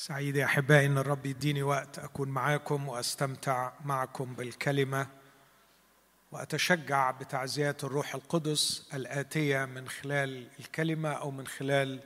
[0.00, 5.06] سعيد يا أحبائي إن الرب يديني وقت أكون معاكم وأستمتع معكم بالكلمة
[6.32, 12.00] وأتشجع بتعزيات الروح القدس الآتية من خلال الكلمة أو من خلال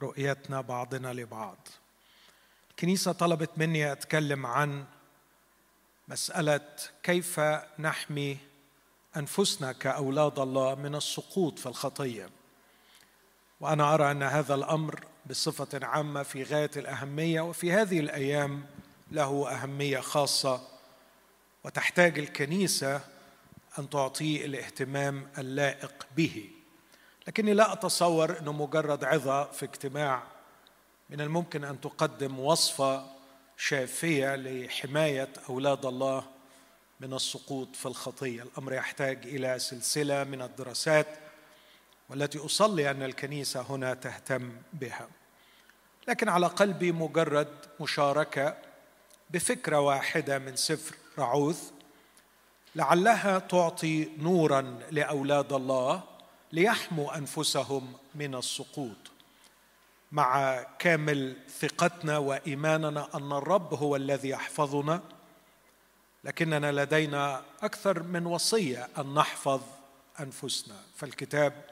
[0.00, 1.68] رؤيتنا بعضنا لبعض.
[2.70, 4.84] الكنيسة طلبت مني أتكلم عن
[6.08, 6.68] مسألة
[7.02, 7.40] كيف
[7.78, 8.38] نحمي
[9.16, 12.30] أنفسنا كأولاد الله من السقوط في الخطية.
[13.60, 18.66] وأنا أرى أن هذا الأمر بصفة عامة في غاية الأهمية وفي هذه الأيام
[19.10, 20.68] له أهمية خاصة
[21.64, 23.00] وتحتاج الكنيسة
[23.78, 26.50] أن تعطيه الاهتمام اللائق به.
[27.28, 30.22] لكني لا أتصور إنه مجرد عظة في اجتماع
[31.10, 33.06] من الممكن أن تقدم وصفة
[33.56, 36.24] شافية لحماية أولاد الله
[37.00, 38.42] من السقوط في الخطية.
[38.42, 41.06] الأمر يحتاج إلى سلسلة من الدراسات
[42.08, 45.19] والتي أصلي أن الكنيسة هنا تهتم بها.
[46.08, 47.48] لكن على قلبي مجرد
[47.80, 48.56] مشاركة
[49.30, 51.70] بفكرة واحدة من سفر رعوث
[52.76, 56.02] لعلها تعطي نورا لأولاد الله
[56.52, 58.96] ليحموا أنفسهم من السقوط.
[60.12, 65.00] مع كامل ثقتنا وإيماننا أن الرب هو الذي يحفظنا
[66.24, 69.60] لكننا لدينا أكثر من وصية أن نحفظ
[70.20, 70.76] أنفسنا.
[70.96, 71.64] فالكتاب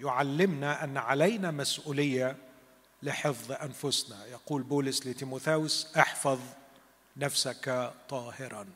[0.00, 2.36] يعلمنا أن علينا مسؤولية
[3.04, 4.26] لحفظ أنفسنا.
[4.26, 6.40] يقول بولس لتيموثاوس احفظ
[7.16, 8.66] نفسك طاهرا.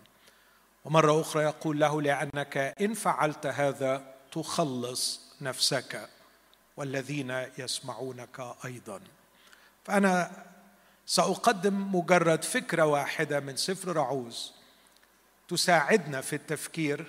[0.84, 6.08] ومرة أخرى يقول له لأنك إن فعلت هذا تخلص نفسك
[6.76, 9.00] والذين يسمعونك أيضا.
[9.84, 10.44] فأنا
[11.06, 14.52] سأقدم مجرد فكرة واحدة من سفر رعوز
[15.48, 17.06] تساعدنا في التفكير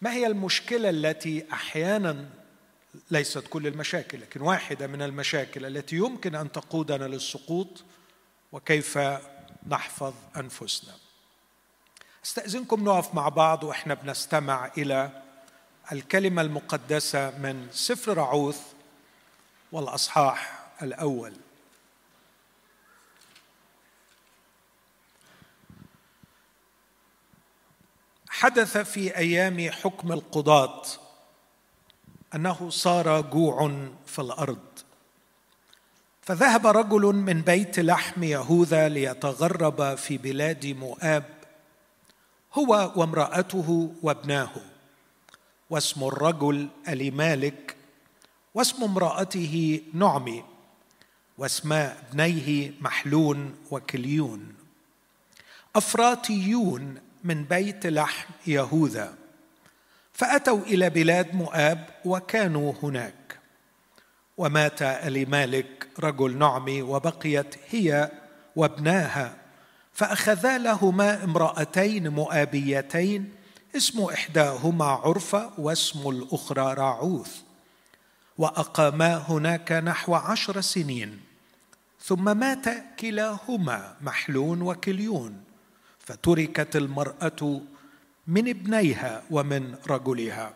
[0.00, 2.28] ما هي المشكلة التي أحيانا
[3.10, 7.84] ليست كل المشاكل لكن واحدة من المشاكل التي يمكن أن تقودنا للسقوط
[8.52, 8.98] وكيف
[9.66, 10.94] نحفظ أنفسنا.
[12.24, 15.22] أستأذنكم نقف مع بعض وإحنا بنستمع إلى
[15.92, 18.60] الكلمة المقدسة من سفر رعوث
[19.72, 21.32] والأصحاح الأول.
[28.28, 30.82] حدث في أيام حكم القضاة
[32.34, 34.58] أنه صار جوع في الأرض.
[36.22, 41.24] فذهب رجل من بيت لحم يهوذا ليتغرب في بلاد مؤاب
[42.54, 44.50] هو وامرأته وابناه
[45.70, 47.76] واسم الرجل أليمالك
[48.54, 50.44] واسم امرأته نعمي
[51.38, 54.54] واسماء ابنيه محلون وكليون.
[55.76, 59.14] أفراطيون من بيت لحم يهوذا.
[60.18, 63.38] فأتوا إلى بلاد مؤاب وكانوا هناك.
[64.36, 68.10] ومات لمالك رجل نعمي وبقيت هي
[68.56, 69.36] وابناها.
[69.92, 73.32] فأخذا لهما امرأتين مؤابيتين
[73.76, 77.36] اسم إحداهما عرفة واسم الأخرى راعوث.
[78.38, 81.20] وأقاما هناك نحو عشر سنين.
[82.02, 82.64] ثم مات
[83.00, 85.44] كلاهما محلون وكليون.
[85.98, 87.60] فتركت المرأة
[88.28, 90.52] من ابنيها ومن رجلها.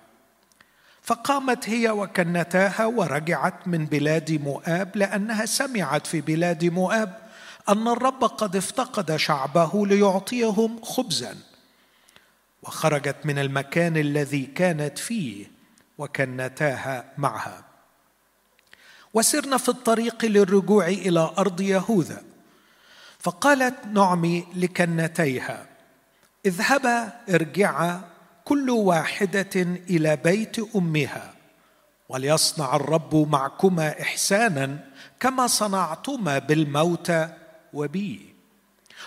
[1.03, 7.19] فقامت هي وكنتاها ورجعت من بلاد مؤاب لأنها سمعت في بلاد مؤاب
[7.69, 11.37] أن الرب قد افتقد شعبه ليعطيهم خبزا.
[12.62, 15.50] وخرجت من المكان الذي كانت فيه
[15.99, 17.65] وكنتاها معها.
[19.15, 22.22] وسرنا في الطريق للرجوع إلى أرض يهوذا.
[23.19, 25.72] فقالت نعمي لكنتيها
[26.47, 28.00] اذهبا ارجعا
[28.44, 31.34] كل واحدة إلى بيت أمها
[32.08, 34.78] وليصنع الرب معكما إحسانا
[35.20, 37.28] كما صنعتما بالموتى
[37.72, 38.34] وبي.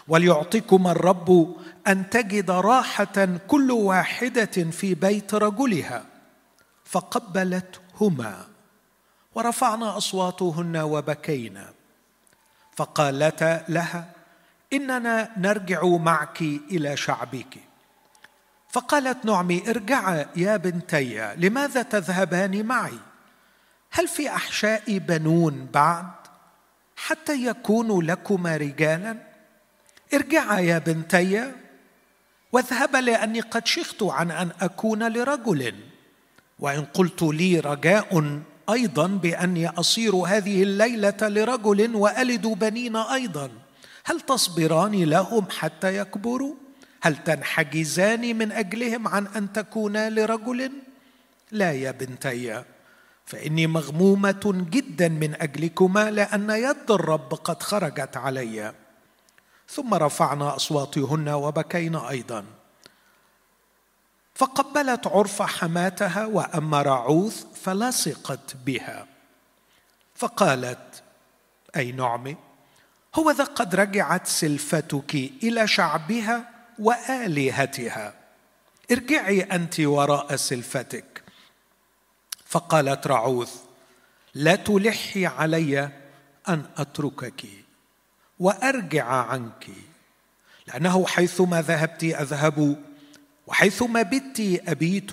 [0.07, 1.55] وليعطيكما الرب
[1.87, 6.05] أن تجد راحة كل واحدة في بيت رجلها
[6.85, 8.45] فقبلتهما.
[9.35, 11.73] ورفعنا أصواتهن وبكينا
[12.75, 14.14] فقالتا لها
[14.73, 17.57] إننا نرجع معك إلى شعبك.
[18.69, 22.99] فقالت نعمي ارجعا يا بنتي لماذا تذهبان معي؟
[23.91, 26.11] هل في احشائي بنون بعد
[26.95, 29.17] حتى يكونوا لكما رجالا؟
[30.13, 31.51] ارجعا يا بنتي
[32.51, 35.75] واذهبا لأني قد شخت عن أن أكون لرجل.
[36.59, 43.49] وإن قلت لي رجاء أيضا بأني أصير هذه الليلة لرجل وألد بنين أيضا.
[44.05, 46.55] هل تصبران لهم حتى يكبروا؟
[47.01, 50.71] هل تنحجزان من أجلهم عن أن تكونا لرجل؟
[51.51, 52.63] لا يا بنتي
[53.25, 58.73] فإني مغمومة جدا من أجلكما لأن يد الرب قد خرجت علي.
[59.69, 62.45] ثم رفعنا أصواتهن وبكينا أيضا.
[64.35, 69.07] فقبلت عرفة حماتها وأما رعوث فلصقت بها.
[70.15, 71.03] فقالت
[71.75, 72.44] أي نعمي
[73.15, 78.13] هو ذا قد رجعت سلفتك إلى شعبها وآلهتها.
[78.91, 81.23] ارجعي أنت وراء سلفتك.
[82.45, 83.53] فقالت رعوث
[84.33, 85.89] لا تلحي علي
[86.49, 87.45] أن أتركك
[88.39, 89.67] وأرجع عنك
[90.67, 92.83] لأنه حيثما ذهبت أذهب
[93.47, 95.11] وحيثما بت أبيت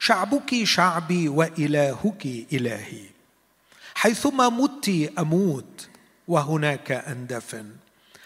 [0.00, 3.04] شعبك شعبي وإلهك إلهي.
[3.94, 5.88] حيثما مت أموت
[6.28, 7.70] وهناك أندفن.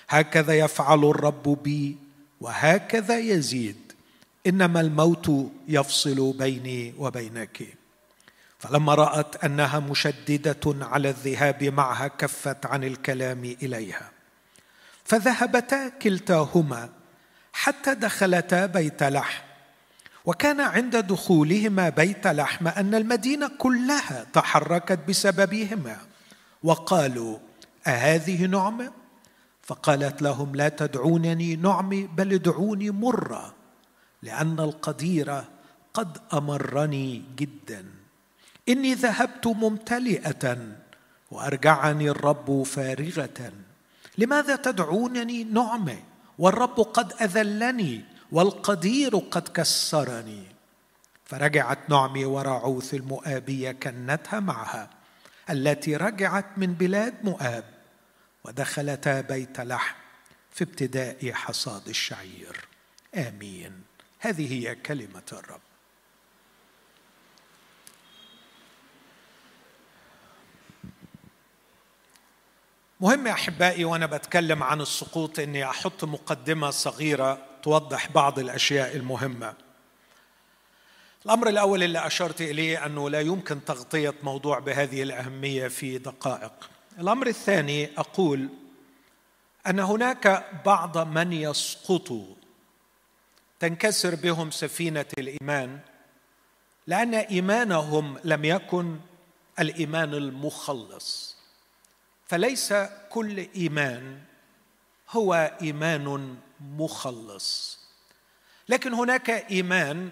[0.08, 1.96] هكذا يفعل الرب بي
[2.40, 3.92] وهكذا يزيد.
[4.46, 7.62] إنما الموت يفصل بيني وبينك.
[8.58, 14.10] فلما رأت أنها مشددة على الذهاب معها كفت عن الكلام إليها.
[15.04, 16.88] فذهبتا كلتاهما
[17.52, 19.42] حتى دخلتا بيت لحم.
[20.24, 25.96] وكان عند دخولهما بيت لحم أن المدينة كلها تحركت بسببهما.
[26.62, 27.38] وقالوا
[27.86, 28.92] أهذه نعمه
[29.62, 33.54] فقالت لهم لا تدعونني نعمي بل ادعوني مرة
[34.22, 35.44] لأن القدير
[35.94, 37.84] قد أمرني جدا.
[38.68, 40.58] إني ذهبت ممتلئة
[41.30, 43.52] وأرجعني الرب فارغة.
[44.18, 45.98] لماذا تدعونني نعمه
[46.38, 50.42] والرب قد أذلني والقدير قد كسرني.
[51.24, 54.90] فرجعت نعمي ورعوث المؤابية كنتها معها
[55.50, 57.71] التي رجعت من بلاد مؤاب.
[58.44, 59.94] ودخلتا بيت لحم
[60.50, 62.60] في ابتداء حصاد الشعير.
[63.14, 63.82] آمين.
[64.18, 65.60] هذه هي كلمة الرب.
[73.00, 79.54] مهم يا أحبائي وأنا بتكلم عن السقوط إني أحط مقدمة صغيرة توضح بعض الأشياء المهمة.
[81.26, 86.70] الأمر الأول اللي أشرت إليه أنه لا يمكن تغطية موضوع بهذه الأهمية في دقائق.
[86.98, 88.48] الأمر الثاني أقول
[89.66, 92.34] أن هناك بعض من يسقطوا
[93.60, 95.80] تنكسر بهم سفينة الإيمان
[96.86, 98.98] لأن إيمانهم لم يكن
[99.58, 101.36] الإيمان المخلص.
[102.26, 102.74] فليس
[103.10, 104.20] كل إيمان
[105.10, 107.78] هو إيمان مخلص.
[108.68, 110.10] لكن هناك إيمان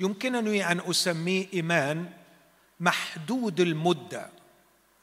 [0.00, 2.12] يمكنني أن أسميه إيمان
[2.80, 4.35] محدود المدة.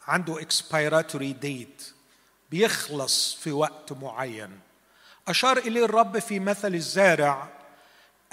[0.07, 1.93] عنده اكسبيراتوري ديت
[2.51, 4.59] بيخلص في وقت معين.
[5.27, 7.49] أشار إليه الرب في مثل الزارع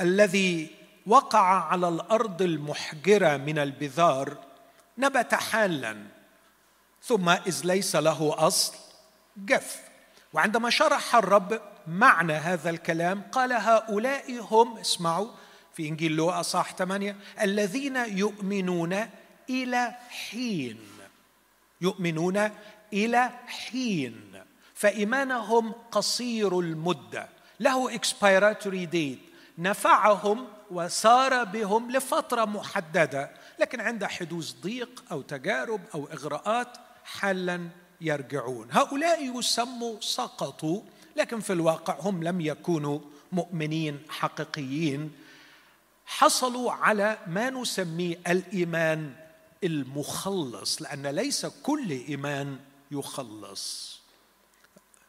[0.01, 0.71] الذي
[1.07, 4.37] وقع على الأرض المحجرة من البذار
[4.99, 6.07] نبت حالا
[7.03, 8.75] ثم إذ ليس له أصل
[9.37, 9.81] جف.
[10.33, 15.29] وعندما شرح الرب معنى هذا الكلام قال هؤلاء هم اسمعوا
[15.75, 19.09] في إنجيل لوقا صح 8 الذين يؤمنون
[19.51, 20.90] إلى حين.
[21.81, 22.51] يؤمنون
[22.93, 24.43] إلى حين
[24.75, 27.29] فإيمانهم قصير المدة.
[27.61, 29.19] له اكسبيراتوري ديت
[29.59, 37.69] نفعهم وسار بهم لفترة محددة لكن عند حدوث ضيق أو تجارب أو إغراءات حالا
[38.01, 38.69] يرجعون.
[38.71, 40.83] هؤلاء يسموا سقطوا
[41.17, 43.01] لكن في الواقع هم لم يكونوا
[43.33, 45.13] مؤمنين حقيقيين.
[46.07, 49.13] حصلوا على ما نسميه الإيمان
[49.65, 52.59] المخلص لأن ليس كل إيمان
[52.91, 54.01] يخلص.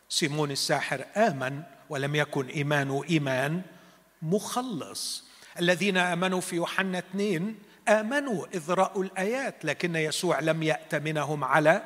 [0.09, 3.61] سيمون الساحر آمن ولم يكن ايمانه إيمان
[4.21, 5.23] مخلص.
[5.59, 11.83] الذين آمنوا في يوحنا اثنين آمنوا إذ رأوا الآيات لكن يسوع لم ياتمنهم على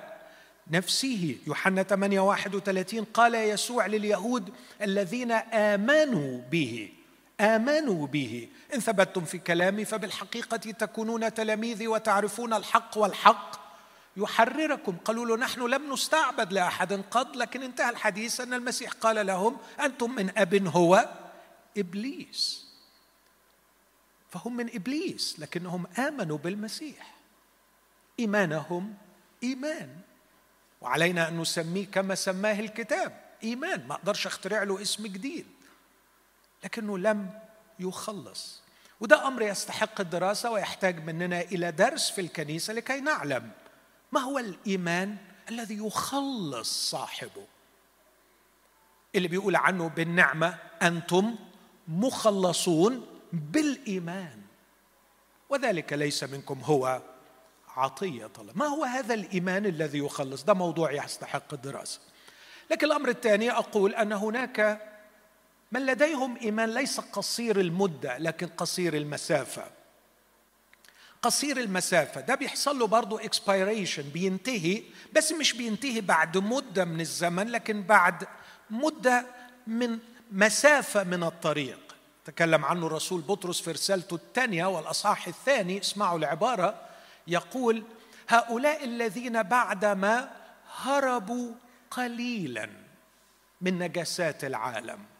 [0.71, 1.37] نفسه.
[1.47, 6.89] يوحنا 8 31 قال يسوع لليهود الذين آمنوا به.
[7.39, 8.49] آمنوا به.
[8.73, 13.65] إن ثبتتم في كلامي فبالحقيقة تكونون تلاميذي وتعرفون الحق والحق.
[14.17, 14.97] يحرركم.
[14.97, 20.15] قالوا له نحن لم نستعبد لأحد قط لكن انتهى الحديث أن المسيح قال لهم أنتم
[20.15, 21.09] من أب هو
[21.77, 22.65] إبليس.
[24.29, 27.15] فهم من إبليس لكنهم آمنوا بالمسيح.
[28.19, 28.93] إيمانهم
[29.43, 29.89] إيمان.
[30.81, 33.87] وعلينا أن نسميه كما سماه الكتاب إيمان.
[33.87, 35.45] ما أقدرش أخترع له اسم جديد.
[36.65, 37.29] لكنه لم
[37.79, 38.61] يخلص.
[38.99, 43.51] وده أمر يستحق الدراسة ويحتاج مننا إلى درس في الكنيسة لكي نعلم
[44.11, 45.17] ما هو الإيمان
[45.49, 47.45] الذي يخلص صاحبه.
[49.15, 51.35] اللي بيقول عنه بالنعمة أنتم
[51.87, 54.41] مخلصون بالإيمان.
[55.49, 57.01] وذلك ليس منكم هو
[57.67, 61.99] عطية الله ما هو هذا الإيمان الذي يخلص؟ ده موضوع يستحق الدراسة.
[62.71, 64.81] لكن الأمر الثاني أقول أن هناك
[65.75, 69.63] من لديهم إيمان ليس قصير المدة لكن قصير المسافة.
[71.21, 77.47] قصير المسافة ده بيحصل له برضه اكسبيريشن بينتهي بس مش بينتهي بعد مدة من الزمن
[77.47, 78.27] لكن بعد
[78.69, 79.25] مدة
[79.67, 79.99] من
[80.31, 81.95] مسافة من الطريق.
[82.25, 86.81] تكلم عنه الرسول بطرس في رسالته الثانية والأصحاح الثاني اسمعوا العبارة
[87.27, 87.83] يقول
[88.29, 90.31] هؤلاء الذين بعدما
[90.77, 91.51] هربوا
[91.91, 92.69] قليلا
[93.61, 95.14] من نجاسات العالم.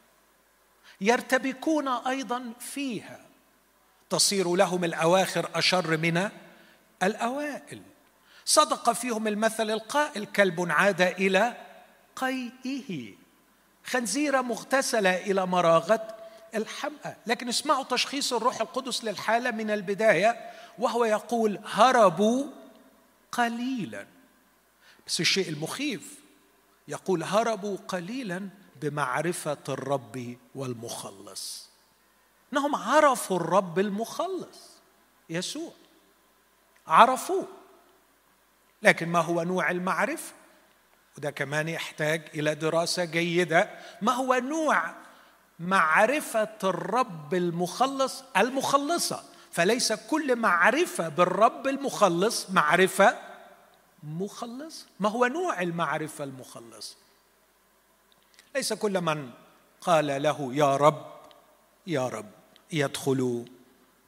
[1.01, 3.19] يرتبكون أيضا فيها.
[4.09, 6.29] تصير لهم الأواخر أشر من
[7.03, 7.81] الأوائل.
[8.45, 11.57] صدق فيهم المثل القائل كلب عاد إلى
[12.15, 13.13] قيئه.
[13.85, 16.15] خنزيره مغتسله إلى مراغة
[16.55, 17.17] الحمأة.
[17.27, 22.45] لكن اسمعوا تشخيص الروح القدس للحالة من البداية وهو يقول هربوا
[23.31, 24.05] قليلا.
[25.07, 26.19] بس الشيء المخيف
[26.87, 28.49] يقول هربوا قليلا
[28.89, 31.69] بمعرفة الرب والمخلص.
[32.53, 34.59] إنهم عرفوا الرب المخلص
[35.29, 35.71] يسوع.
[36.87, 37.47] عرفوه
[38.81, 40.33] لكن ما هو نوع المعرفة؟
[41.17, 43.69] وده كمان يحتاج إلى دراسة جيدة.
[44.01, 44.93] ما هو نوع
[45.59, 49.23] معرفة الرب المخلص؟ المخلصة.
[49.51, 53.17] فليس كل معرفة بالرب المخلص معرفة
[54.03, 56.97] مخلص ما هو نوع المعرفة المخلص
[58.55, 59.29] ليس كل من
[59.81, 61.05] قال له يا رب
[61.87, 62.31] يا رب
[62.71, 63.45] يدخل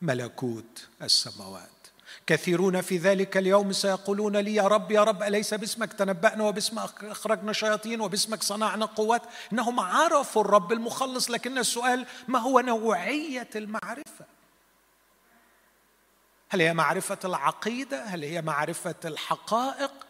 [0.01, 1.69] ملكوت السماوات.
[2.27, 7.53] كثيرون في ذلك اليوم سيقولون لي يا رب يا رب أليس باسمك تنبأنا وباسمك أخرجنا
[7.53, 9.21] شياطين وباسمك صنعنا قوات؟
[9.53, 14.25] إنهم عرفوا الرب المخلص لكن السؤال ما هو نوعية المعرفة؟
[16.49, 20.06] هل هي معرفة العقيدة؟ هل هي معرفة الحقائق؟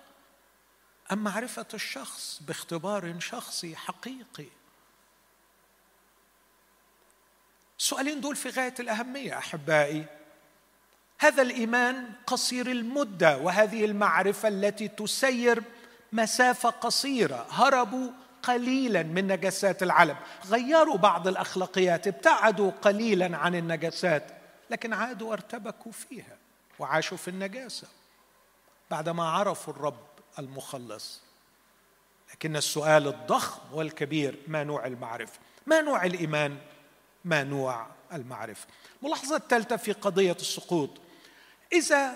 [1.11, 4.47] أم معرفة الشخص باختبار شخصي حقيقي؟
[7.79, 10.05] السؤالين دول في غاية الأهمية أحبائي.
[11.19, 15.63] هذا الإيمان قصير المدة وهذه المعرفة التي تسير
[16.13, 18.11] مسافة قصيرة هربوا
[18.43, 20.17] قليلا من نجاسات العالم.
[20.45, 24.23] غيروا بعض الأخلاقيات ابتعدوا قليلا عن النجاسات
[24.69, 26.37] لكن عادوا وارتبكوا فيها
[26.79, 27.87] وعاشوا في النجاسة
[28.91, 30.16] بعدما عرفوا الرب.
[30.39, 31.21] المخلص.
[32.33, 36.57] لكن السؤال الضخم والكبير ما نوع المعرفة؟ ما نوع الإيمان؟
[37.25, 38.67] ما نوع المعرفة؟
[39.01, 40.89] الملاحظه الثالثة في قضية السقوط.
[41.73, 42.15] إذا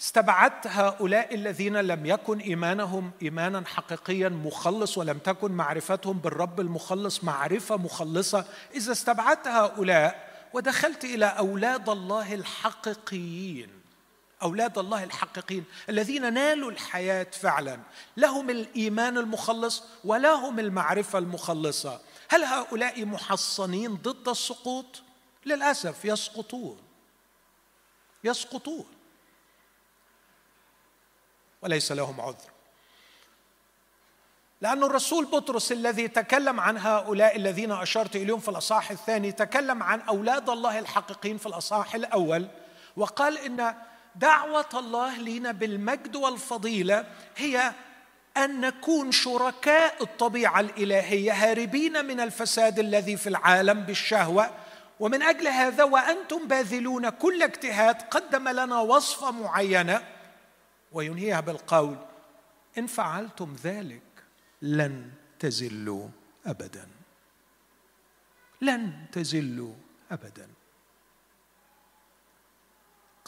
[0.00, 7.76] استبعدت هؤلاء الذين لم يكن إيمانهم ايمانا حقيقيا مخلص ولم تكن معرفتهم بالرب المخلص معرفة
[7.76, 8.44] مخلصة
[8.74, 13.77] إذا استبعدت هؤلاء ودخلت إلى أولاد الله الحقيقيين
[14.42, 17.80] أولاد الله الحقيقيين الذين نالوا الحياة فعلا.
[18.16, 22.00] لهم الإيمان المخلص ولهم المعرفة المخلصة.
[22.28, 25.02] هل هؤلاء محصنين ضد السقوط؟
[25.46, 26.78] للأسف يسقطون.
[28.24, 28.86] يسقطون.
[31.62, 32.50] وليس لهم عذر.
[34.60, 40.00] لأن الرسول بطرس الذي تكلم عن هؤلاء الذين أشرت إليهم في الأصحاح الثاني تكلم عن
[40.00, 42.48] أولاد الله الحقيقيين في الأصحاح الأول
[42.96, 43.74] وقال إن
[44.18, 47.06] دعوة الله لنا بالمجد والفضيلة
[47.36, 47.72] هي
[48.36, 54.50] أن نكون شركاء الطبيعة الإلهية هاربين من الفساد الذي في العالم بالشهوة.
[55.00, 60.02] ومن أجل هذا وأنتم باذلون كل اجتهاد قدم لنا وصفة معينة.
[60.92, 61.96] وينهيها بالقول
[62.78, 64.02] إن فعلتم ذلك
[64.62, 66.08] لن تزلوا
[66.46, 66.88] ابدا.
[68.60, 69.74] لن تزلوا
[70.10, 70.57] ابدا.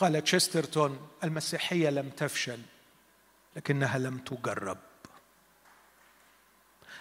[0.00, 2.61] قال تشسترتون المسيحية لم تفشل
[3.57, 4.78] لكنها لم تجرب.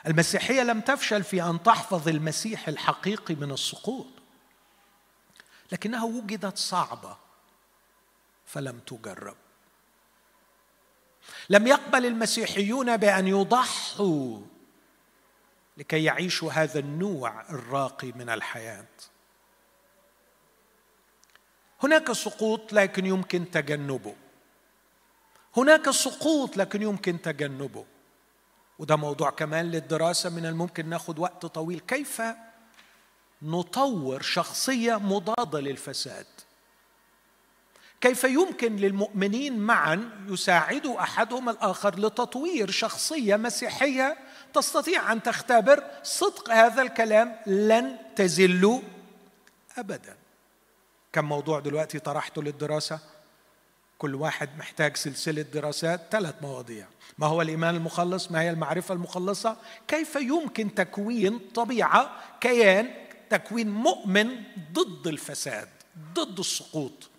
[0.08, 4.08] المسيحية لم تفشل في أن تحفظ المسيح الحقيقي من السقوط
[5.72, 7.18] لكنها وجدت صعبة
[8.46, 9.36] فلم تجرب.
[11.50, 14.40] لم يقبل المسيحيون بأن يضحوا
[15.78, 18.86] لكي يعيشوا هذا النوع الراقي من الحياة.
[21.84, 24.16] هناك سقوط لكن يمكن تجنبه.
[25.58, 27.86] هناك سقوط لكن يمكن تجنبه.
[28.80, 31.80] وده موضوع كمان للدراسة من الممكن ناخد وقت طويل.
[31.80, 32.22] كيف
[33.42, 36.26] نطور شخصية مضادة للفساد؟
[38.02, 44.18] كيف يمكن للمؤمنين معا يساعدوا أحدهم الآخر لتطوير شخصية مسيحية
[44.54, 48.82] تستطيع أن تختبر صدق هذا الكلام لن تزلوا
[49.78, 50.16] ابدا؟
[51.14, 53.00] كم موضوع دلوقتي طرحته للدراسة.
[53.98, 56.88] كل واحد محتاج سلسلة دراسات ثلاث مواضيع.
[57.18, 64.44] ما هو الإيمان المخلص؟ ما هي المعرفة المخلصة؟ كيف يمكن تكوين طبيعة كيان تكوين مؤمن
[64.74, 65.70] ضد الفساد
[66.14, 67.10] ضد السقوط؟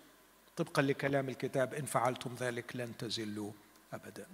[0.57, 3.51] طبقا لكلام الكتاب إن فعلتم ذلك لن تزلوا
[3.93, 4.27] أبدا.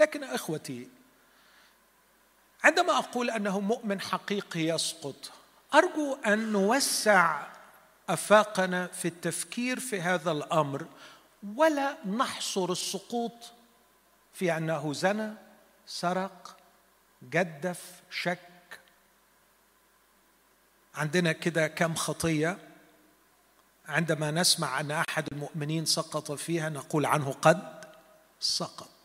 [0.00, 0.88] لكن إخوتي
[2.64, 5.32] عندما أقول أنه مؤمن حقيقي يسقط
[5.74, 7.46] أرجو أن نوسع
[8.08, 10.86] أفاقنا في التفكير في هذا الأمر
[11.56, 13.52] ولا نحصر السقوط
[14.32, 15.34] في انه زنى
[15.86, 16.56] سرق
[17.22, 18.80] جدف شك.
[20.94, 22.58] عندنا كده كم خطية.
[23.88, 27.84] عندما نسمع أن أحد المؤمنين سقط فيها نقول عنه قد
[28.40, 28.95] سقط.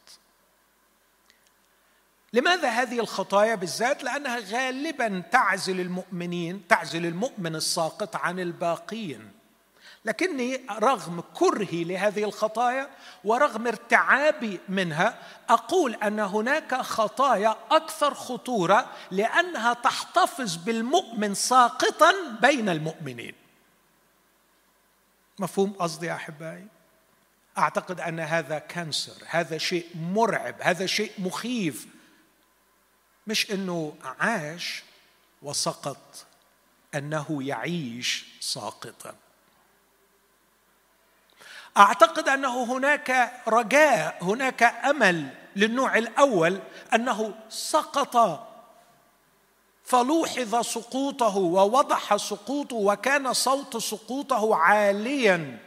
[2.34, 9.32] لماذا هذه الخطايا بالذات؟ لأنها غالبا تعزل المؤمنين تعزل المؤمن الساقط عن الباقين.
[10.06, 12.90] لكني رغم كرهي لهذه الخطايا
[13.24, 15.18] ورغم ارتعابي منها
[15.50, 23.34] أقول أن هناك خطايا أكثر خطورة لأنها تحتفظ بالمؤمن ساقطا بين المؤمنين.
[25.40, 26.68] مفهوم قصدي يا أحبائي؟
[27.58, 31.88] أعتقد أن هذا كانسر هذا شيء مرعب هذا شيء مخيف.
[33.28, 34.84] مش إنه عاش
[35.42, 36.26] وسقط
[36.96, 39.16] أنه يعيش ساقطا.
[41.78, 46.60] أعتقد أنه هناك رجاء هناك أمل للنوع الأول
[46.94, 48.48] أنه سقط
[49.86, 55.60] فلوحظ سقوطه ووضح سقوطه وكان صوت سقوطه عاليا.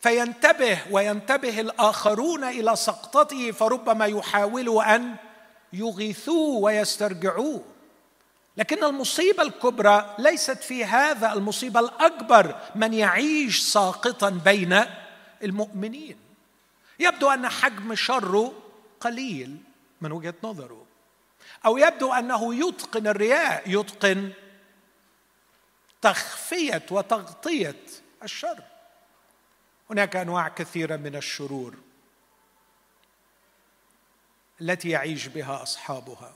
[0.00, 5.16] فينتبه وينتبه الآخرون إلى سقطته فربما يحاول أن
[5.72, 7.64] يغيثوه ويسترجعوه
[8.58, 14.84] لكن المصيبة الكبرى ليست في هذا المصيبة الأكبر من يعيش ساقطا بين
[15.42, 16.16] المؤمنين.
[16.98, 18.52] يبدو أن حجم شره
[19.00, 19.56] قليل
[20.00, 20.86] من وجهة نظره.
[21.66, 24.32] أو يبدو أنه يتقن الرياء يتقن
[26.02, 27.82] تخفية وتغطية
[28.22, 28.62] الشر.
[29.90, 31.74] هناك أنواع كثيرة من الشرور.
[34.60, 36.34] التي يعيش بها أصحابها.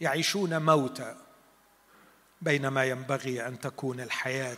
[0.00, 1.16] يعيشون موتى
[2.40, 4.56] بينما ينبغي أن تكون الحياة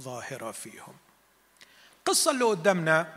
[0.00, 0.96] ظاهرة فيهم.
[1.98, 3.14] القصة اللي قدامنا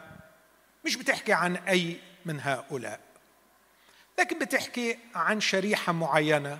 [0.85, 2.99] مش بتحكي عن أي من هؤلاء
[4.19, 6.59] لكن بتحكي عن شريحة معينة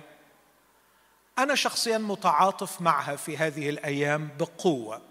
[1.38, 5.02] أنا شخصيا متعاطف معها في هذه الأيام بقوة.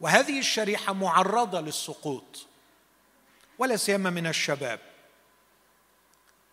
[0.00, 2.46] وهذه الشريحة معرضة للسقوط
[3.58, 4.80] ولا سيما من الشباب.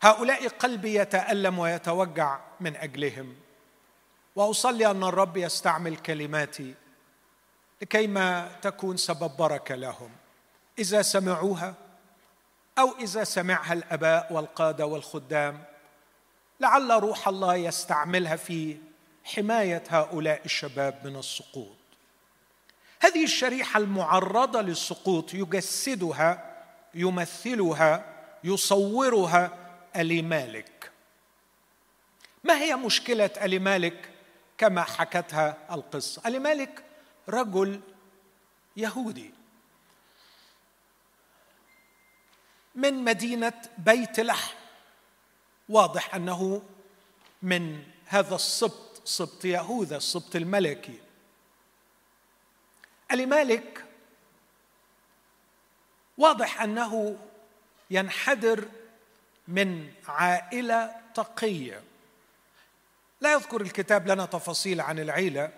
[0.02, 3.36] هؤلاء قلبي يتألم ويتوجع من أجلهم.
[4.36, 6.76] وأصلي أن الرب يستعمل كلماتي
[7.82, 10.10] لكيما تكون سبب بركة لهم.
[10.80, 11.74] إذا سمعوها
[12.80, 15.64] أو إذا سمعها الأباء والقادة والخدام
[16.60, 18.78] لعل روح الله يستعملها في
[19.24, 21.78] حماية هؤلاء الشباب من السقوط.
[23.00, 26.56] هذه الشريحة المعرضة للسقوط يجسدها
[26.94, 28.06] يمثلها
[28.44, 29.61] يصورها
[29.96, 30.92] ألي مالك.
[32.44, 34.10] ما هي مشكلة ألي مالك؟
[34.58, 36.22] كما حكتها القصة.
[36.26, 36.84] ألي مالك
[37.30, 37.82] رجل
[38.78, 39.34] يهودي.
[42.76, 44.56] من مدينة بيت لحم.
[45.70, 46.64] واضح أنه
[47.42, 51.00] من هذا السبط سبط يهوذا السبط الملكي.
[53.12, 53.86] ألي مالك
[56.18, 57.18] واضح أنه
[57.92, 58.70] ينحدر
[59.52, 61.84] من عائلة تقية.
[63.22, 65.50] لا يذكر الكتاب لنا تفاصيل عن العيلة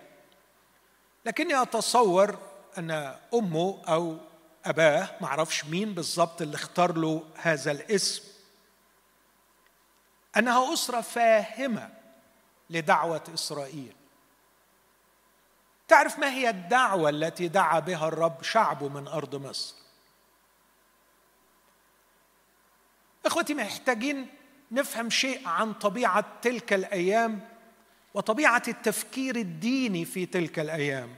[1.24, 2.38] لكني أتصور
[2.78, 4.18] أن أمه أو
[4.64, 8.22] أباه ما أعرفش مين بالضبط اللي اختار له هذا الاسم
[10.36, 11.90] أنها أسرة فاهمة
[12.70, 13.92] لدعوة إسرائيل.
[15.88, 19.83] تعرف ما هي الدعوة التي دعا بها الرب شعبه من أرض مصر؟
[23.26, 24.26] إخوتي محتاجين
[24.72, 27.40] نفهم شيء عن طبيعة تلك الأيام
[28.14, 31.14] وطبيعة التفكير الديني في تلك الأيام.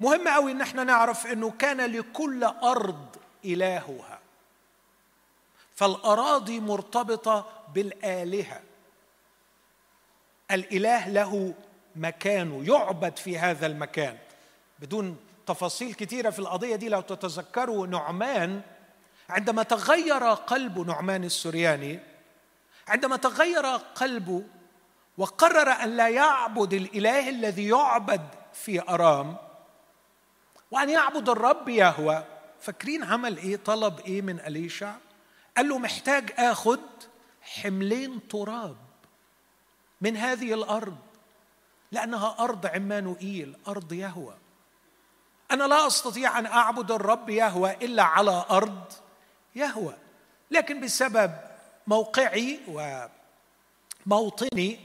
[0.00, 4.20] مهم قوي إن إحنا نعرف إنه كان لكل أرض إلهها.
[5.74, 8.60] فالأراضي مرتبطة بالآلهة.
[10.50, 11.54] الإله له
[11.96, 14.18] مكانه يعبد في هذا المكان.
[14.78, 18.62] بدون تفاصيل كثيره في القضية دي لو تتذكروا نعمان
[19.30, 22.00] عندما تغير قلب نعمان السرياني
[22.88, 24.44] عندما تغير قلبه
[25.18, 29.36] وقرر أن لا يعبد الإله الذي يعبد في أرام
[30.70, 32.24] وأن يعبد الرب يهوى
[32.60, 34.94] فاكرين عمل إيه؟ طلب إيه من أليشع؟
[35.56, 36.80] قال له محتاج آخد
[37.42, 38.76] حملين تراب
[40.00, 40.96] من هذه الأرض
[41.92, 44.34] لأنها أرض عمانوئيل أرض يهوى.
[45.50, 48.92] أنا لا أستطيع أن أعبد الرب يهوى إلا على أرض
[49.54, 49.94] يهوى.
[50.50, 51.32] لكن بسبب
[51.86, 52.60] موقعي
[54.06, 54.78] وموطني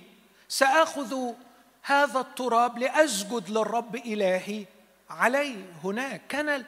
[0.48, 1.34] سآخذ
[1.82, 4.66] هذا التراب لأسجد للرب إلهي
[5.10, 5.66] عليه.
[5.84, 6.66] هناك كان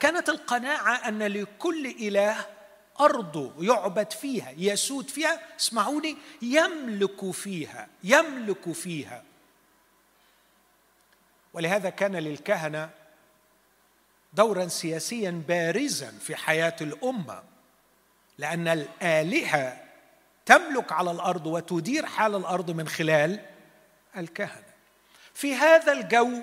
[0.00, 2.46] كانت القناعة أن لكل إله
[3.00, 9.22] أرضه يعبد فيها يسود فيها اسمعوني يملك فيها يملك فيها.
[11.52, 12.90] ولهذا كان للكهنة
[14.36, 17.42] دورا سياسيا بارزا في حياة الأمة
[18.38, 19.84] لأن الآلهة
[20.46, 23.40] تملك على الأرض وتدير حال الأرض من خلال
[24.16, 24.74] الكهنة.
[25.34, 26.42] في هذا الجو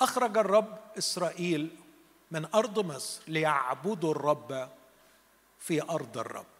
[0.00, 1.76] أخرج الرب إسرائيل
[2.30, 4.68] من أرض مصر ليعبدوا الرب
[5.58, 6.55] في أرض الرب.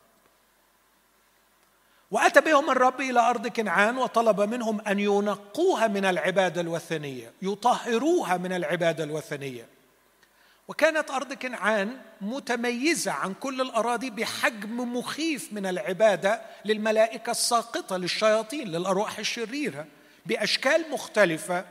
[2.11, 8.53] وأتى بهم الرب إلى أرض كنعان وطلب منهم أن ينقوها من العباده الوثنية يطهروها من
[8.53, 9.69] العباده الوثنية.
[10.69, 19.19] وكانت أرض كنعان متميزة عن كل الأراضي بحجم مخيف من العبادة للملائكة الساقطة للشياطين للأرواح
[19.19, 19.87] الشريرة
[20.27, 21.65] بأشكال مختلفة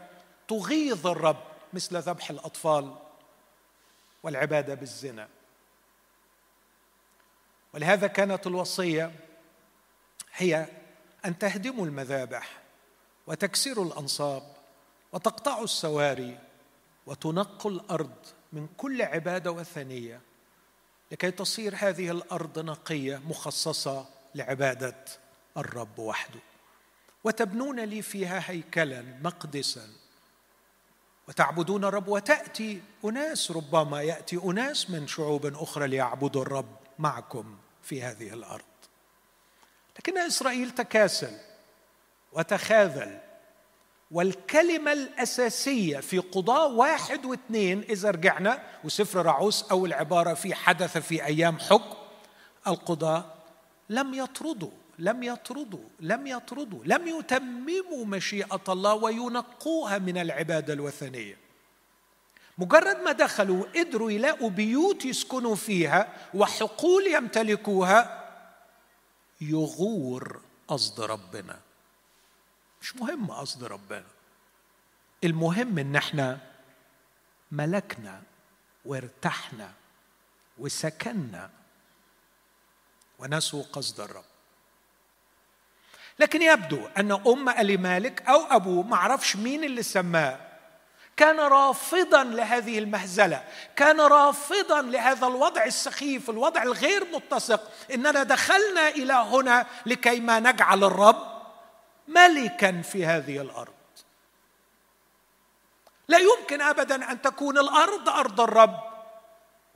[0.48, 1.43] تغيظ الرب
[1.74, 2.95] مثل ذبح الأطفال
[4.24, 5.28] والعبادة بالزنا.
[7.74, 9.12] ولهذا كانت الوصية
[10.36, 10.67] هي
[11.26, 12.62] أن تهدموا المذابح
[13.28, 14.43] وتكسروا الأنصاب
[15.13, 16.39] وتقطعوا السواري
[17.06, 18.15] وتنقوا الأرض
[18.54, 20.21] من كل عبادة وثنية
[21.12, 24.95] لكي تصير هذه الأرض نقية مخصصة لعبادة
[25.58, 26.39] الرب وحده.
[27.24, 29.89] وتبنون لي فيها هيكلا مقدسا.
[31.28, 38.34] وتعبدون الرب وتأتي أناس ربما يأتي أناس من شعوب أخرى ليعبدوا الرب معكم في هذه
[38.34, 38.74] الأرض.
[39.99, 41.31] لكن إسرائيل تكاسل
[42.34, 43.19] وتخاذل
[44.12, 51.25] والكلمة الأساسية في قضاء واحد واثنين إذا رجعنا وسفر رعوس أول عبارة في حدث في
[51.25, 51.95] أيام حكم
[52.67, 53.36] القضاء
[53.89, 61.38] لم يطردوا لم يطردوا لم يطردوا لم يتمموا مشيئة الله وينقوها من العبادة الوثنية.
[62.58, 68.24] مجرد ما دخلوا قدروا يلاقوا بيوت يسكنوا فيها وحقول يمتلكوها
[69.41, 71.60] يغور قصد ربنا.
[72.82, 74.06] مش مهم قصد ربنا.
[75.24, 76.39] المهم إن إحنا
[77.52, 78.21] ملكنا
[78.86, 79.74] وارتحنا
[80.58, 81.50] وسكننا
[83.19, 84.24] ونسوا قصد الرب.
[86.19, 90.44] لكن يبدو أن أم ألي مالك أو أبوه معرفش مين اللي سماه
[91.17, 93.43] كان رافضا لهذه المهزلة
[93.75, 97.71] كان رافضا لهذا الوضع السخيف الوضع الغير متسق.
[97.93, 101.36] إننا دخلنا إلى هنا لكي ما نجعل الرب
[102.08, 103.73] ملكا في هذه الأرض.
[106.08, 108.80] لا يمكن ابدا أن تكون الأرض أرض الرب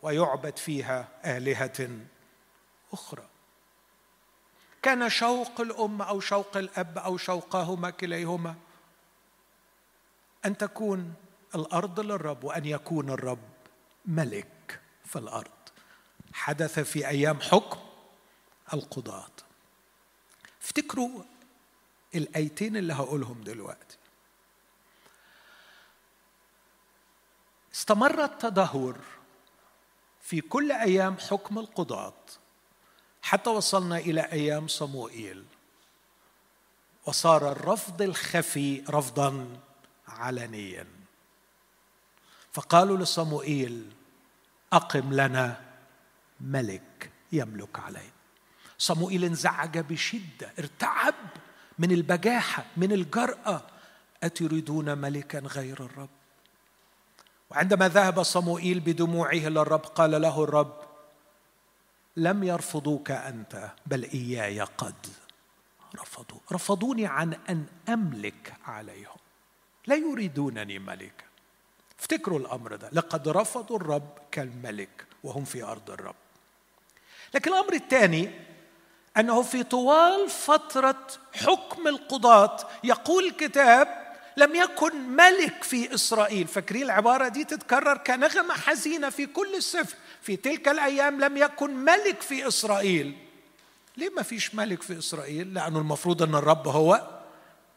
[0.01, 1.89] ويعبد فيها آلهة
[2.93, 3.25] أخرى.
[4.81, 8.55] كان شوق الأم أو شوق الأب أو شوقهما كليهما
[10.45, 11.13] أن تكون
[11.55, 13.49] الأرض للرب وأن يكون الرب
[14.05, 15.51] ملك في الأرض.
[16.33, 17.79] حدث في أيام حكم
[18.73, 19.31] القضاة.
[20.61, 21.23] افتكروا
[22.15, 23.97] الآيتين اللي هقولهم دلوقتي.
[27.73, 28.97] استمر التدهور
[30.21, 32.13] في كل أيام حكم القضاة
[33.21, 35.45] حتى وصلنا إلى أيام صموئيل.
[37.05, 39.59] وصار الرفض الخفي رفضا
[40.07, 40.98] علنيا.
[42.53, 43.91] فقالوا لصموئيل
[44.73, 45.61] أقم لنا
[46.41, 48.19] ملك يملك علينا.
[48.77, 51.15] صموئيل انزعج بشدة ارتعب
[51.79, 53.61] من البجاحة من الجرأة.
[54.23, 56.09] أتريدون ملكا غير الرب؟
[57.49, 60.81] وعندما ذهب صموئيل بدموعه للرب قال له الرب
[62.17, 65.07] لم يرفضوك أنت بل إياي قد
[65.95, 66.39] رفضوا.
[66.51, 69.17] رفضوني عن أن أملك عليهم.
[69.87, 71.28] لا يريدونني ملكا.
[71.99, 72.89] افتكروا الأمر ده.
[72.93, 76.15] لقد رفضوا الرب كالملك وهم في أرض الرب.
[77.33, 78.31] لكن الأمر الثاني
[79.17, 86.47] أنه في طوال فترة حكم القضاة يقول الكتاب لم يكن ملك في إسرائيل.
[86.47, 89.95] فاكرين العبارة دي تتكرر كنغمة حزينة في كل السفر.
[90.21, 93.17] في تلك الأيام لم يكن ملك في إسرائيل.
[93.97, 97.18] ليه ما فيش ملك في إسرائيل؟ لأنه المفروض أن الرب هو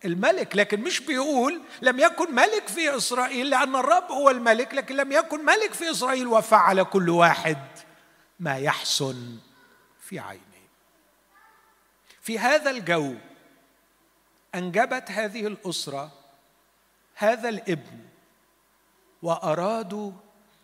[0.04, 5.12] الملك لكن مش بيقول لم يكن ملك في إسرائيل لأن الرب هو الملك لكن لم
[5.12, 7.58] يكن ملك في إسرائيل وفعل كل واحد
[8.40, 9.38] ما يحسن
[10.00, 10.42] في عينه
[12.20, 13.14] في هذا الجو
[14.54, 16.12] أنجبت هذه الأسرة
[17.14, 17.98] هذا الابن
[19.22, 20.12] وأرادوا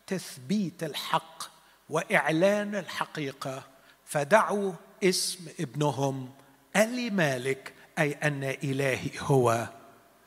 [0.06, 1.42] تثبيت الحق
[1.90, 3.62] وإعلان الحقيقة
[4.04, 4.72] فدعوا
[5.04, 6.32] اسم ابنهم
[6.76, 9.68] ألي مالك أي أن إلهي هو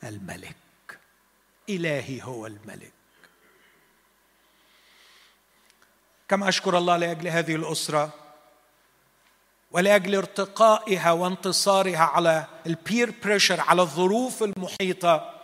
[0.04, 0.56] الملك.
[1.70, 2.92] إلهي هو الملك.
[6.30, 8.14] كما أشكر الله لأجل هذه الأسرة
[9.72, 15.42] ولأجل ارتقائها وانتصارها على البير بريشر على الظروف المحيطة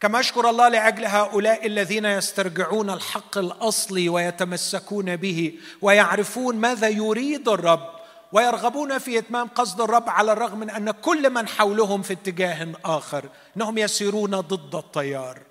[0.00, 7.97] كما أشكر الله لأجل هؤلاء الذين يسترجعون الحق الأصلي ويتمسكون به ويعرفون ماذا يريد الرب.
[8.32, 13.28] ويرغبون في إتمام قصد الرب على الرغم من أن كل من حولهم في اتجاه آخر
[13.56, 15.42] إنهم يسيرون ضد التيار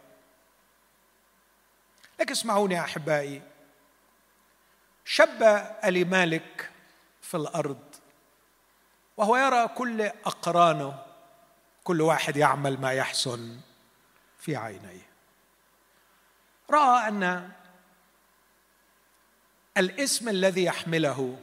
[2.20, 3.42] لكن اسمعوني يا أحبائي.
[5.06, 5.44] شب
[5.84, 6.72] ألي مالك
[7.22, 7.80] في الأرض
[9.18, 11.04] وهو يرى كل أقرانه
[11.84, 13.60] كل واحد يعمل ما يحسن
[14.40, 15.08] في عينيه.
[16.70, 17.52] رأى أن
[19.78, 21.40] الاسم الذي يحمله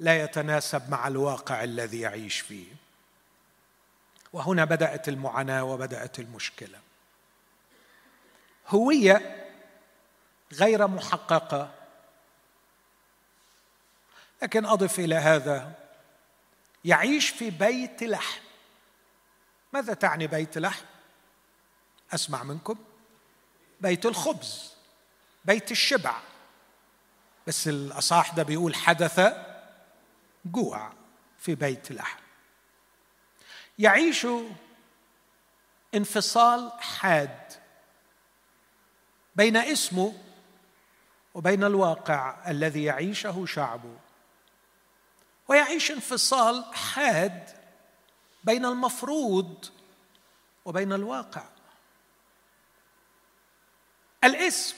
[0.00, 2.66] لا يتناسب مع الواقع الذي يعيش فيه.
[4.32, 6.80] وهنا بدأت المعاناة وبدأت المشكلة.
[8.68, 9.46] هوية
[10.52, 11.74] غير محققة.
[14.42, 15.72] لكن أضف إلى هذا
[16.84, 18.40] يعيش في بيت لحم.
[19.72, 20.84] ماذا تعني بيت لحم؟
[22.14, 22.76] أسمع منكم.
[23.80, 24.72] بيت الخبز
[25.44, 26.16] بيت الشبع.
[27.46, 29.20] بس الاصح ده بيقول حدث
[30.44, 30.92] جوع
[31.38, 32.20] في بيت لحم
[33.78, 34.26] يعيش
[35.94, 37.52] انفصال حاد
[39.36, 40.14] بين اسمه
[41.34, 43.96] وبين الواقع الذي يعيشه شعبه
[45.48, 47.50] ويعيش انفصال حاد
[48.44, 49.66] بين المفروض
[50.64, 51.44] وبين الواقع.
[54.24, 54.76] الاسم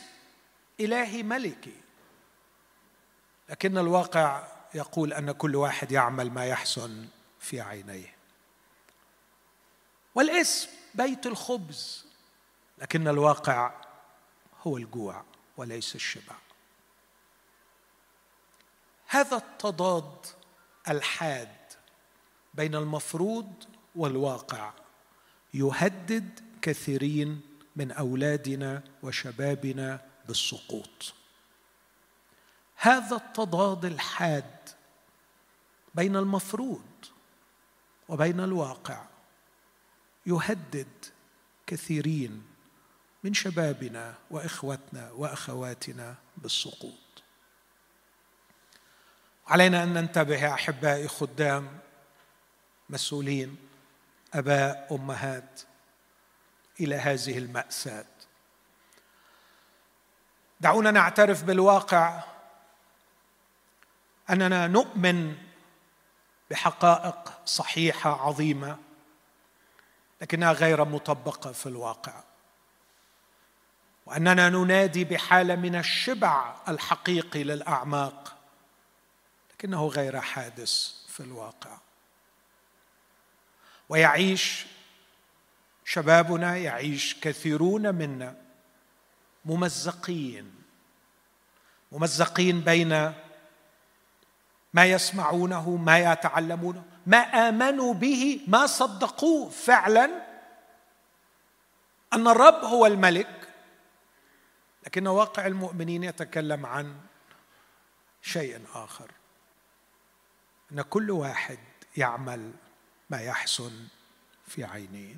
[0.81, 1.81] إلهي ملكي
[3.49, 7.09] لكن الواقع يقول أن كل واحد يعمل ما يحسن
[7.41, 8.15] في عينيه.
[10.15, 12.07] والاسم بيت الخبز
[12.79, 13.73] لكن الواقع
[14.63, 15.25] هو الجوع
[15.57, 16.35] وليس الشبع.
[19.07, 20.27] هذا التضاد
[20.89, 21.57] الحاد
[22.55, 23.53] بين المفروض
[23.97, 24.73] والواقع
[25.55, 27.41] يهدد كثيرين
[27.77, 31.15] من أولادنا وشبابنا بالسقوط.
[32.77, 34.69] هذا التضاد الحاد
[35.95, 36.85] بين المفروض
[38.09, 39.05] وبين الواقع
[40.27, 40.89] يهدد
[41.67, 42.47] كثيرين
[43.25, 47.23] من شبابنا وإخوتنا وأخواتنا بالسقوط.
[49.47, 51.79] علينا أن ننتبه يا أحبائي خدام
[52.91, 53.57] مسؤولين
[54.35, 55.61] أباء أمهات
[56.81, 58.07] إلى هذه المأساة.
[60.61, 62.36] دعونا نعترف بالواقع
[64.31, 65.37] أننا نؤمن
[66.51, 68.79] بحقائق صحيحة عظيمة
[70.21, 72.23] لكنها غير مطبقة في الواقع.
[74.07, 78.37] وأننا ننادي بحالة من الشبع الحقيقي للأعماق
[79.55, 81.79] لكنه غير حادث في الواقع.
[83.89, 84.67] ويعيش
[85.85, 88.37] شبابنا يعيش كثيرون منا
[89.45, 90.55] ممزقين
[91.93, 93.13] ممزقين بين
[94.75, 100.27] ما يسمعونه ما يتعلمونه ما آمنوا به ما صدقوه فعلا
[102.13, 103.49] أن الرب هو الملك.
[104.87, 106.97] لكن واقع المؤمنين يتكلم عن
[108.23, 109.11] شيء آخر
[110.73, 111.59] أن كل واحد
[111.97, 112.53] يعمل
[113.11, 113.89] ما يحسن
[114.47, 115.17] في عينيه.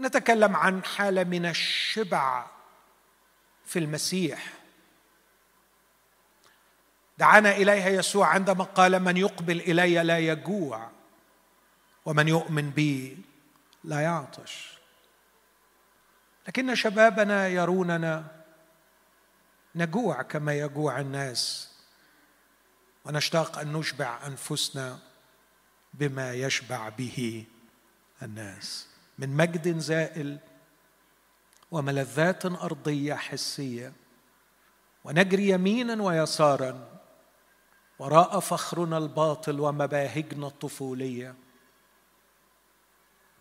[0.00, 2.46] نتكلم عن حالة من الشبع
[3.66, 4.52] في المسيح.
[7.18, 10.90] دعانا إليها يسوع عندما قال من يقبل إلي لا يجوع
[12.04, 13.18] ومن يؤمن بي
[13.84, 14.78] لا يعطش.
[16.48, 18.24] لكن شبابنا يروننا
[19.74, 21.72] نجوع كما يجوع الناس
[23.04, 24.98] ونشتاق أن نشبع أنفسنا
[25.94, 27.44] بما يشبع به
[28.22, 28.88] الناس.
[29.18, 30.38] من مجد زائل
[31.70, 33.92] وملذات أرضية حسية
[35.04, 36.95] ونجري يمينا ويسارا
[37.98, 41.34] وراء فخرنا الباطل ومباهجنا الطفولية.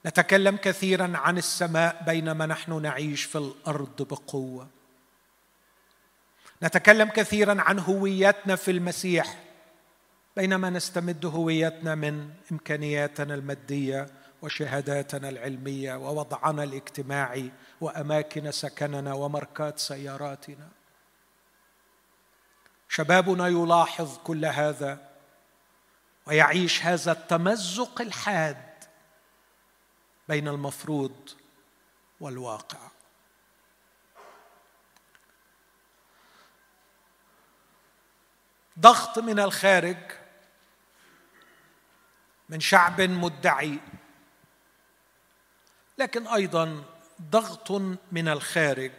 [0.06, 4.68] نتكلم كثيرا عن السماء بينما نحن نعيش في الأرض بقوة.
[6.64, 9.40] نتكلم كثيرا عن هويتنا في المسيح
[10.36, 14.08] بينما نستمد هويتنا من إمكانياتنا المادية
[14.42, 20.68] وشهاداتنا العلمية ووضعنا الاجتماعي وأماكن سكننا وماركات سياراتنا.
[22.90, 25.12] شبابنا يلاحظ كل هذا
[26.26, 28.84] ويعيش هذا التمزق الحاد
[30.28, 31.30] بين المفروض
[32.20, 32.80] والواقع.
[38.80, 39.98] ضغط من الخارج
[42.50, 43.80] من شعب مدعي
[45.98, 46.84] لكن أيضا
[47.22, 47.72] ضغط
[48.12, 48.92] من الخارج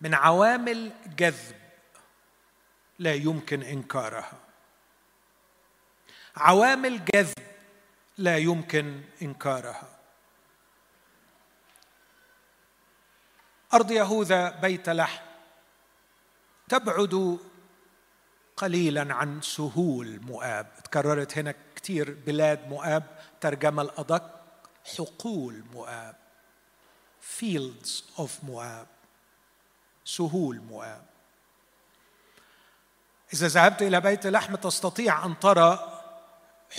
[0.00, 1.67] من عوامل جذب.
[2.98, 4.38] لا يمكن إنكارها.
[6.36, 7.34] عوامل جذب
[8.18, 9.98] لا يمكن إنكارها.
[13.74, 15.24] أرض يهوذا بيت لحم
[16.68, 17.38] تبعد
[18.56, 20.66] قليلا عن سهول مؤاب.
[20.84, 24.44] تكررت هنا كثير بلاد مؤاب ترجمة الأدق
[24.96, 26.16] حقول مؤاب.
[27.38, 28.86] Fields of مؤاب.
[30.04, 31.07] سهول مؤاب.
[33.32, 36.02] إذا ذهبت إلى بيت لحم تستطيع أن ترى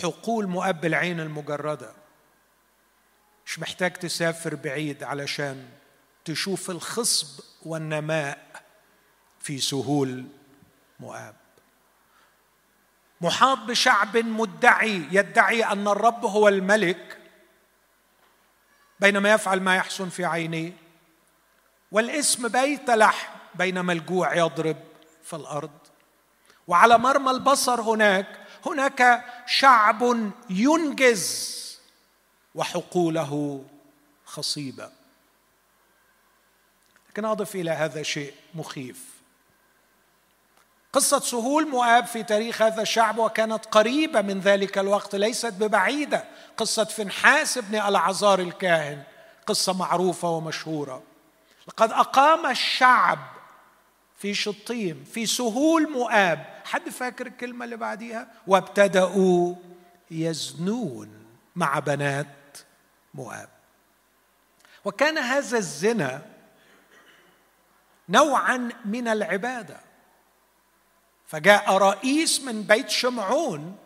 [0.01, 1.91] حقول مؤاب بالعين المجردة.
[3.45, 5.69] مش محتاج تسافر بعيد علشان
[6.25, 8.63] تشوف الخصب والنماء
[9.39, 10.25] في سهول
[10.99, 11.35] مؤاب
[13.21, 17.17] محاط بشعب مدعي يدعي أن الرب هو الملك
[18.99, 20.73] بينما يفعل ما يحسن في عينيه
[21.91, 24.77] والاسم بيت لحم بينما الجوع يضرب
[25.23, 25.78] في الأرض.
[26.69, 28.27] وعلى مرمى البصر هناك
[28.65, 31.59] هناك شعب ينجز
[32.55, 33.63] وحقوله
[34.25, 34.89] خصيبة.
[37.09, 39.05] لكن أضف إلى هذا شيء مخيف.
[40.93, 46.25] قصة سهول مؤاب في تاريخ هذا الشعب وكانت قريبة من ذلك الوقت ليست ببعيدة.
[46.57, 49.03] قصة فنحاس بن العزار الكاهن
[49.47, 51.03] قصة معروفة ومشهورة.
[51.67, 53.19] لقد أقام الشعب
[54.19, 56.45] في شطيم في سهول مؤاب.
[56.65, 59.55] حد فاكر الكلمة اللي بعديها؟ وابتدأوا
[60.11, 62.57] يزنون مع بنات
[63.13, 63.49] مؤاب.
[64.85, 66.25] وكان هذا الزنا
[68.09, 69.79] نوعا من العبادة.
[71.27, 73.77] فجاء رئيس من بيت شمعون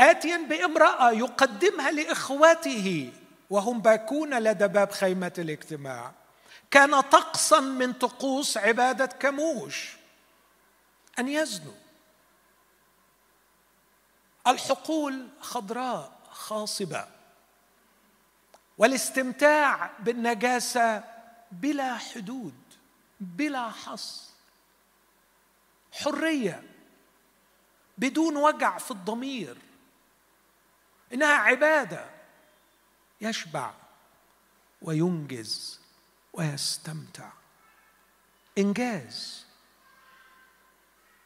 [0.00, 3.12] آتيا بامرأة يقدمها لإخوته
[3.50, 6.19] وهم باكون لدى باب خيمة الاجتماع.
[6.70, 9.96] كان طقسا من طقوس عبادة كموش
[11.18, 11.74] أن يزنوا.
[14.46, 17.08] الحقول خضراء خاصبة
[18.78, 21.04] والاستمتاع بالنجاسة
[21.52, 22.54] بلا حدود
[23.20, 24.30] بلا حصر
[25.92, 26.62] حرية
[27.98, 29.56] بدون وجع في الضمير
[31.12, 32.10] إنها عبادة
[33.20, 33.74] يشبع
[34.82, 35.79] وينجز.
[36.32, 37.30] ويستمتع.
[38.58, 39.46] إنجاز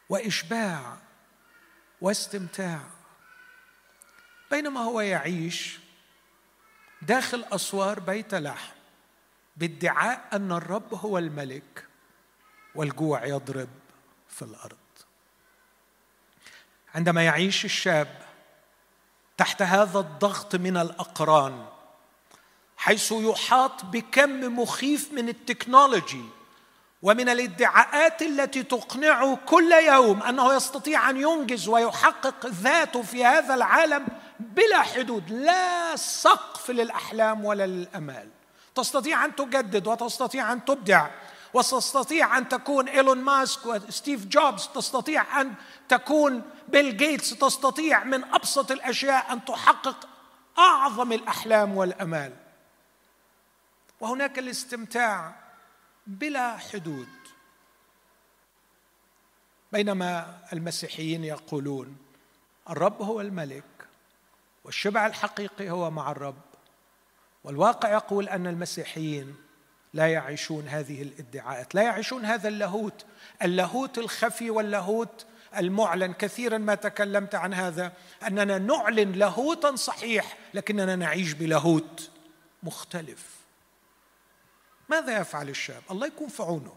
[0.09, 0.97] وإشباع
[2.01, 2.81] واستمتاع.
[4.51, 5.79] بينما هو يعيش
[7.01, 8.75] داخل أسوار بيت لحم
[9.57, 11.87] بادعاء أن الرب هو الملك
[12.75, 13.69] والجوع يضرب
[14.29, 14.77] في الأرض.
[16.95, 18.25] عندما يعيش الشاب
[19.37, 21.74] تحت هذا الضغط من الأقران
[22.77, 26.25] حيث يحاط بكم مخيف من التكنولوجي
[27.01, 34.07] ومن الادعاءات التي تقنعه كل يوم أنه يستطيع أن ينجز ويحقق ذاته في هذا العالم
[34.39, 38.29] بلا حدود لا سقف للأحلام ولا للأمال.
[38.75, 41.07] تستطيع أن تجدد وتستطيع أن تبدع
[41.53, 45.53] وتستطيع أن تكون إيلون ماسك وستيف جوبز تستطيع أن
[45.89, 50.07] تكون بيل جيتس تستطيع من أبسط الأشياء أن تحقق
[50.57, 52.44] أعظم الأحلام والأمال.
[53.99, 55.35] وهناك الاستمتاع
[56.07, 57.07] بلا حدود.
[59.71, 61.97] بينما المسيحيين يقولون
[62.69, 63.63] الرب هو الملك
[64.63, 66.41] والشبع الحقيقي هو مع الرب.
[67.43, 69.35] والواقع يقول أن المسيحيين
[69.93, 73.05] لا يعيشون هذه الادعاءات لا يعيشون هذا اللاهوت
[73.41, 75.25] اللاهوت الخفي واللاهوت
[75.57, 76.13] المعلن.
[76.13, 77.93] كثيرا ما تكلمت عن هذا
[78.27, 82.11] أننا نعلن لاهوتا صحيح لكننا نعيش بلاهوت
[82.63, 83.34] مختلف.
[84.89, 86.75] ماذا يفعل الشاب؟ الله يكون في عونه.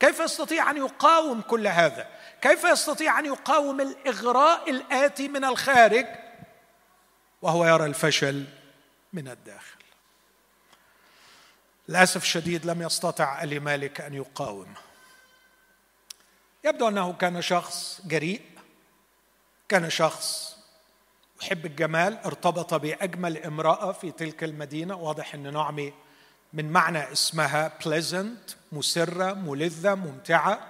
[0.00, 6.06] كيف يستطيع أن يقاوم كل هذا؟ كيف يستطيع أن يقاوم الإغراء الآتي من الخارج
[7.42, 8.44] وهو يرى الفشل
[9.12, 9.78] من الداخل؟
[11.88, 14.74] للأسف الشديد لم يستطع ألي مالك أن يقاوم.
[16.64, 18.42] يبدو أنه كان شخص جريء
[19.68, 20.58] كان شخص
[21.42, 24.96] يحب الجمال ارتبط بأجمل امرأة في تلك المدينة.
[24.96, 25.94] واضح أن نعمي
[26.52, 30.60] من معنى اسمها بليزنت مسرة ملذة ممتعة.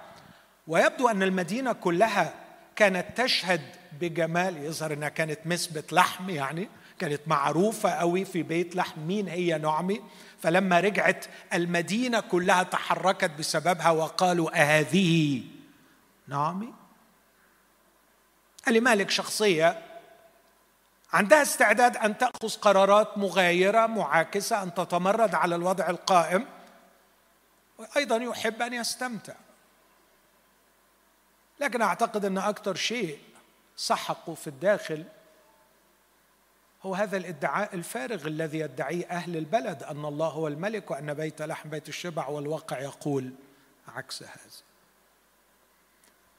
[0.67, 2.33] ويبدو أن المدينة كلها
[2.75, 3.61] كانت تشهد
[4.01, 6.69] بجمال يظهر إنها كانت مسبه لحم يعني
[6.99, 9.01] كانت معروفة قوي في بيت لحم.
[9.01, 10.01] مين هي نعمي؟
[10.41, 15.43] فلما رجعت المدينة كلها تحركت بسببها وقالوا أهذه
[16.27, 16.73] نعمي.
[18.79, 19.88] مالك شخصية؟
[21.13, 26.45] عندها استعداد أن تأخذ قرارات مغايرة معاكسة أن تتمرد على الوضع القائم.
[27.77, 29.33] وأيضا يحب أن يستمتع.
[31.59, 33.19] لكن أعتقد أن أكثر شيء
[33.75, 35.05] سحقوا في الداخل
[36.83, 41.69] هو هذا الادعاء الفارغ الذي يدعيه أهل البلد أن الله هو الملك وأن بيت لحم
[41.69, 43.33] بيت الشبع والواقع يقول
[43.87, 44.63] عكس هذا.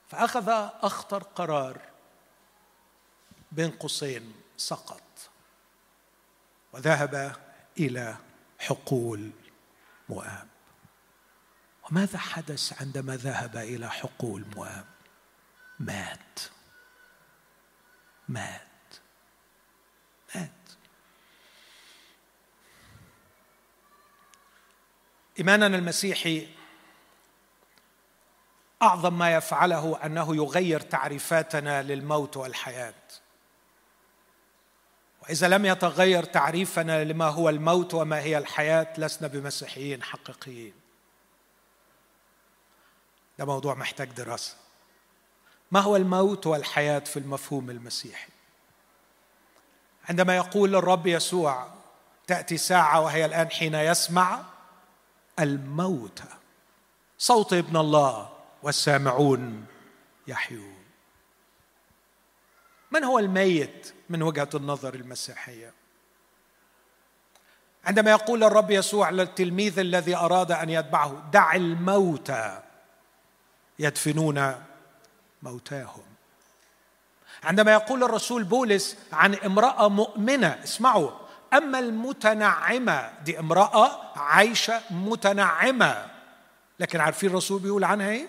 [0.08, 0.48] فأخذ
[0.82, 1.78] أخطر قرار
[3.52, 4.39] بين قوسين.
[4.60, 5.30] سقط
[6.72, 7.36] وذهب
[7.78, 8.16] إلى
[8.58, 9.30] حقول
[10.08, 10.48] مؤاب.
[11.90, 14.86] وماذا حدث عندما ذهب إلى حقول مؤاب؟
[15.78, 16.40] مات.
[18.28, 18.60] مات.
[20.34, 20.50] مات.
[25.38, 26.48] إيماننا المسيحي
[28.82, 33.09] أعظم ما يفعله أنه يغير تعريفاتنا للموت والحياة.
[35.30, 40.72] واذا لم يتغير تعريفنا لما هو الموت وما هي الحياة لسنا بمسيحيين حقيقيين.
[43.38, 44.54] ده موضوع محتاج دراسة.
[45.70, 48.28] ما هو الموت والحياة في المفهوم المسيحي؟
[50.08, 51.68] عندما يقول الرب يسوع
[52.26, 54.42] تأتي ساعة وهي الآن حين يسمع
[55.38, 56.28] الموتى
[57.18, 58.28] صوت ابن الله
[58.62, 59.66] والسامعون
[60.26, 60.79] يحيون.
[62.90, 65.72] من هو الميت من وجهة النظر المسيحية؟
[67.84, 72.62] عندما يقول الرب يسوع للتلميذ الذي أراد أن يتبعه دع الموتى
[73.78, 74.54] يدفنون
[75.42, 76.02] موتاهم.
[77.44, 81.10] عندما يقول الرسول بولس عن امرأة مؤمنة اسمعوا
[81.52, 86.10] أما المتنعمة دي امرأة عايشة متنعمة.
[86.80, 88.28] لكن عارفين الرسول بيقول عنها إيه؟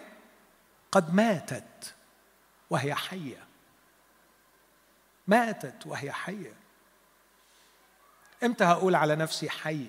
[0.92, 1.94] قد ماتت
[2.70, 3.51] وهي حية.
[5.28, 6.54] ماتت وهي حية.
[8.44, 9.88] إمتى هقول على نفسي حي؟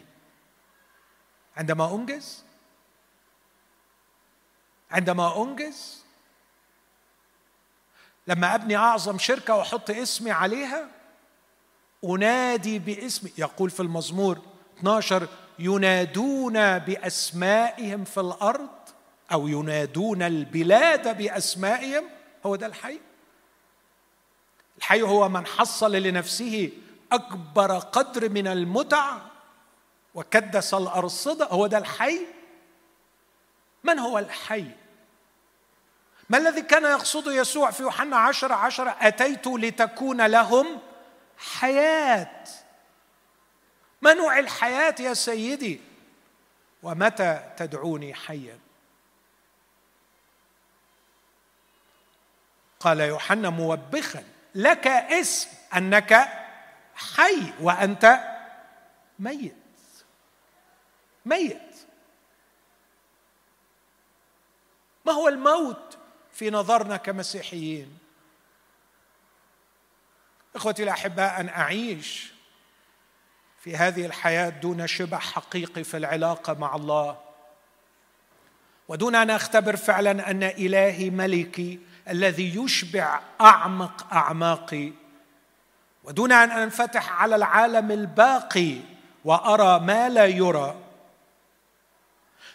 [1.57, 2.45] عندما أنجز؟
[4.91, 6.03] عندما أنجز؟
[8.27, 10.89] لما أبني أعظم شركة وأحط اسمي عليها؟
[12.05, 13.33] أنادي باسمي.
[13.39, 14.39] يقول في المزمور
[14.79, 15.29] 12
[15.59, 18.71] ينادون بأسمائهم في الأرض
[19.33, 22.05] أو ينادون البلاد بأسمائهم.
[22.47, 23.01] هو ده الحي؟
[24.83, 26.71] الحي هو من حصل لنفسه
[27.13, 29.19] أكبر قدر من المتع
[30.15, 32.21] وكدس الارصده هو ده الحي؟
[33.85, 34.67] من هو الحي؟
[36.31, 40.81] ما الذي كان يقصده يسوع في يوحنا عشرة عشرة أتيت لتكون لهم
[41.39, 42.45] حياة؟
[44.03, 45.81] ما نوع الحياة يا سيدي؟
[46.83, 48.59] ومتى تدعوني حيا؟
[52.81, 54.32] قال يوحنا موبخا.
[54.55, 56.29] لك اسم أنك
[56.95, 58.19] حي وأنت
[59.19, 59.55] ميت.
[61.27, 61.77] ميت.
[65.07, 65.99] ما هو الموت
[66.33, 67.99] في نظرنا كمسيحيين؟
[70.55, 72.33] إخوتي الاحباء أن أعيش
[73.61, 77.21] في هذه الحياة دون شبع حقيقي في العلاقة مع الله.
[78.89, 84.93] ودون أن أختبر فعلا أن إلهي ملكي الذي يشبع أعمق اعماقي
[86.05, 88.77] ودون أن أنفتح على العالم الباقي
[89.25, 90.77] وأرى ما لا يرى.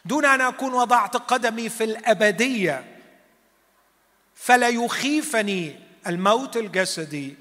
[0.06, 2.98] دون أن أكون وضعت قدمي في الأبدية
[4.36, 7.36] فلا يخيفني الموت الجسدي.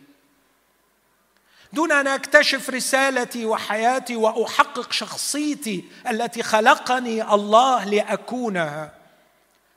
[1.72, 8.95] دون أن أكتشف رسالتي وحياتي وأحقق شخصيتي التي خلقني الله لأكونها.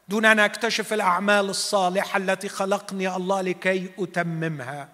[0.09, 4.89] دون أن أكتشف الأعمال الصالحة التي خلقني الله لكي أتممها.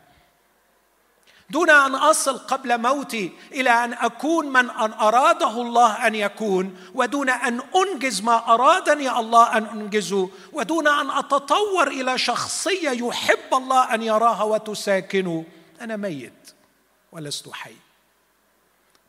[1.49, 7.29] دون أن أصل قبل موتي إلى أن أكون من أن أراده الله أن يكون ودون
[7.29, 14.01] أن أنجز ما أرادني الله أن أنجزه ودون أن أتطور إلى شخصية يحب الله أن
[14.01, 15.45] يراها وتساكنه.
[15.81, 16.53] أنا ميت
[17.11, 17.75] ولست حي.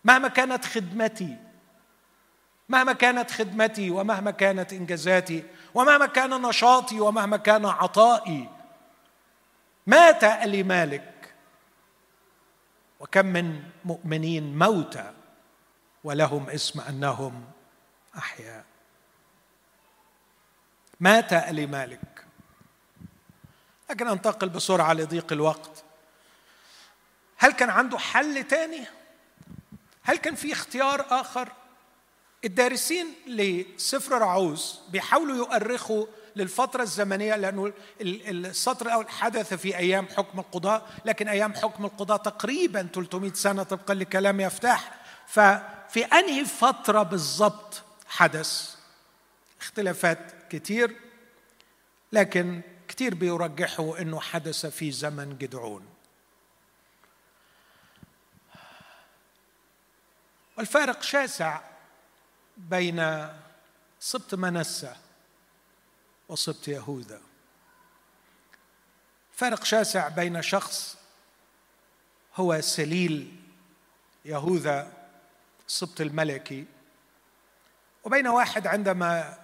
[0.05, 1.37] مهما كانت خدمتي
[2.69, 5.43] مهما كانت خدمتي ومهما كانت إنجازاتي
[5.77, 8.49] ومهما كان نشاطي ومهما كان عطائي
[9.87, 11.35] مات ألي مالك
[13.01, 15.13] وكم من مؤمنين موتى
[16.05, 17.45] ولهم اسم أنهم
[18.19, 18.65] أحياء
[21.01, 22.25] مات ألي مالك
[23.91, 25.85] لكن أنتقل بسرعة لضيق الوقت
[27.39, 28.85] هل كان عنده حل تاني؟
[30.03, 31.53] هل كان في اختيار آخر؟
[32.47, 40.91] الدارسين لسفر رعوز بيحاولوا يؤرخوا للفترة الزمنية لأنه السطر الأول حدث في أيام حكم القضاء
[41.05, 44.95] لكن أيام حكم القضاء تقريبا 300 سنة طبقا لكلام يفتح
[45.27, 48.77] ففي أنهي فترة بالضبط حدث؟
[49.61, 50.19] اختلافات
[50.51, 50.97] كتير
[52.13, 55.87] لكن كتير بيرجحوا أنه حدث في زمن جدعون.
[60.59, 61.61] والفارق شاسع
[62.57, 63.29] بين
[64.01, 64.97] سبط منسة
[66.29, 67.21] وسبط يهوذا.
[69.33, 70.97] فرق شاسع بين شخص
[72.35, 73.37] هو سليل
[74.25, 74.93] يهوذا
[75.69, 76.67] السبط الملكي
[78.05, 79.39] وبين واحد عندما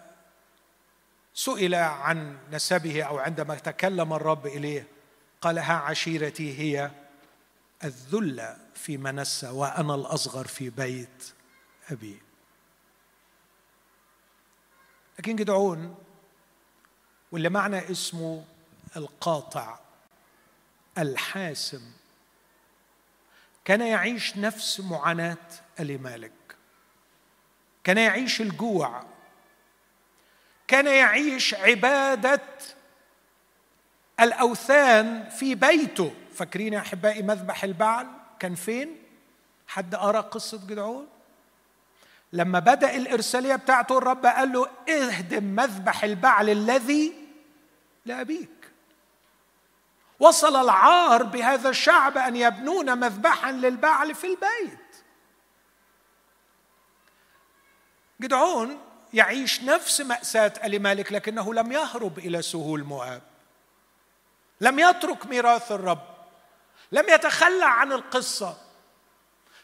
[1.34, 4.88] سئل عن نسبه أو عندما تكلم الرب إليه
[5.40, 6.90] قال ها عشيرتي هي
[7.84, 11.32] الذلة في منسى وأنا الأصغر في بيت
[11.90, 12.20] أبي.
[15.22, 15.94] لكن جدعون
[17.32, 18.44] واللي معنى اسمه
[18.96, 19.78] القاطع
[20.98, 21.82] الحاسم.
[23.64, 25.36] كان يعيش نفس معاناة
[25.80, 26.32] ألي مالك.
[27.84, 29.04] كان يعيش الجوع.
[30.68, 32.42] كان يعيش عبادة
[34.20, 36.14] الأوثان في بيته.
[36.34, 38.06] فاكرين يا أحبائي مذبح البعل؟
[38.38, 38.96] كان فين؟
[39.66, 41.08] حد قرأ قصة جدعون؟
[42.32, 47.14] لما بدأ الإرسالية بتاعته الرب قال له اهدم مذبح البعل الذي
[48.04, 48.72] لأبيك.
[50.20, 54.78] وصل العار بهذا الشعب أن يبنون مذبحا للبعل في البيت.
[58.20, 58.80] جدعون
[59.12, 63.22] يعيش نفس مأساة ألي مالك لكنه لم يهرب إلى سهول مؤاب.
[64.60, 66.12] لم يترك ميراث الرب.
[66.92, 68.56] لم يتخلى عن القصة.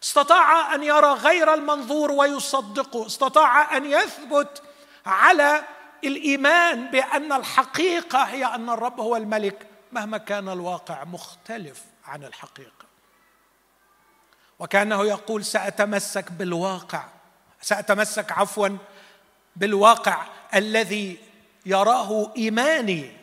[0.03, 4.62] استطاع أن يرى غير المنظور ويصدقه استطاع أن يثبت
[5.07, 5.64] على
[6.05, 12.88] الإيمان بأن الحقيقة هي أن الرب هو الملك مهما كان الواقع مختلف عن الحقيقة.
[14.59, 17.05] وكأنه يقول سأتمسك بالواقع
[17.61, 18.68] سأتمسك عفوا
[19.57, 21.18] بالواقع الذي
[21.66, 23.16] يراه إيماني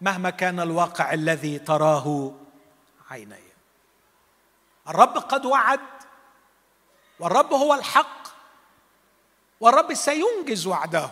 [0.00, 2.34] مهما كان الواقع الذي تراه
[3.10, 3.52] عيني.
[4.88, 5.80] الرب قد وعد
[7.22, 8.28] والرب هو الحق.
[9.60, 11.10] والرب سينجز وعده.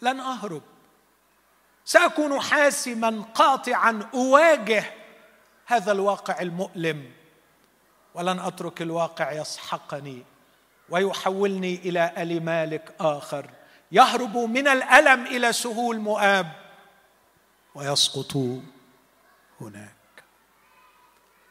[0.00, 0.62] لن أهرب.
[1.84, 4.84] سأكون حاسما قاطعا أواجه
[5.66, 7.12] هذا الواقع المؤلم.
[8.14, 10.24] ولن أترك الواقع يسحقني
[10.88, 13.50] ويحولني إلى أل مالك آخر.
[13.92, 16.52] يهرب من الألم إلى سهول مؤاب.
[17.74, 18.36] ويسقط
[19.60, 19.96] هناك.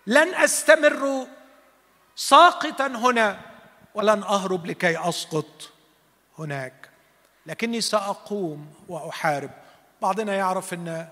[0.08, 1.28] لن أستمر
[2.16, 3.42] ساقطا هنا
[3.96, 5.72] ولن أهرب لكي أسقط
[6.40, 6.90] هناك.
[7.46, 9.52] لكني سأقوم وأحارب.
[10.02, 11.08] بعضنا يعرف إن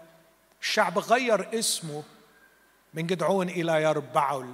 [0.62, 2.04] الشعب غير اسمه
[2.93, 4.54] من جدعون إلى يربعل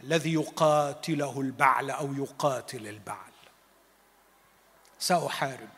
[0.00, 3.32] الذي يقاتله البعل أو يقاتل البعل.
[4.98, 5.68] سأحارب.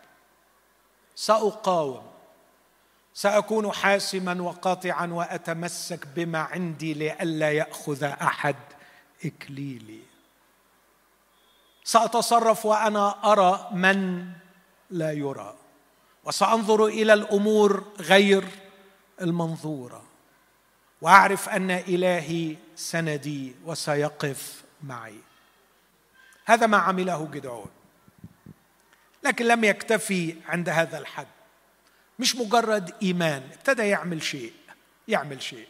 [1.14, 2.10] سأقاوم.
[3.14, 8.56] سأكون حاسما وقاطعا وأتمسك بما عندي لئلا يأخذ أحد.
[9.24, 10.00] إكليلي.
[11.84, 14.28] سأتصرف وأنا أرى من
[14.90, 15.54] لا يرى
[16.24, 18.44] وسأنظر إلى الأمور غير
[19.20, 20.04] المنظورة
[21.00, 25.18] وأعرف أن إلهي سندي وسيقف معي.
[26.44, 27.70] هذا ما عمله جدعون.
[29.24, 31.26] لكن لم يكتفي عند هذا الحد.
[32.18, 34.52] مش مجرد إيمان ابتدى يعمل شيء
[35.08, 35.68] يعمل شيء.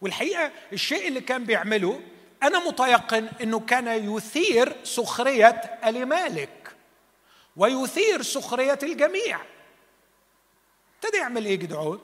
[0.00, 2.00] والحقيقة الشيء اللي كان بيعمله
[2.44, 6.76] أنا متيقن إنه كان يثير سخرية المالك
[7.56, 9.40] ويثير سخرية الجميع.
[10.94, 12.00] ابتدى يعمل إيه جدعون؟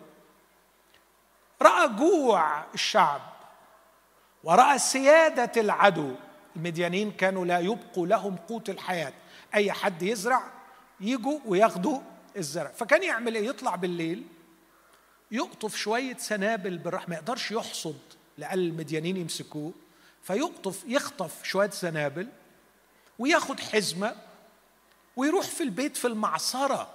[1.62, 3.20] رأى جوع الشعب
[4.45, 6.14] ورأى سيادة العدو.
[6.57, 9.12] المديانين كانوا لا يبقوا لهم قوت الحياة.
[9.55, 10.43] أي حد يزرع
[11.01, 12.01] يجوا وياخدوا
[12.36, 12.70] الزرع.
[12.70, 14.26] فكان يعمل إيه؟ يطلع بالليل
[15.30, 17.09] يقطف شوية سنابل بالرحمة.
[17.09, 17.99] ما يقدرش يحصد
[18.38, 19.72] لأن المديانين يمسكوه.
[20.23, 22.29] فيقطف يخطف شوية زنابل
[23.18, 24.16] وياخد حزمة
[25.16, 26.95] ويروح في البيت في المعصرة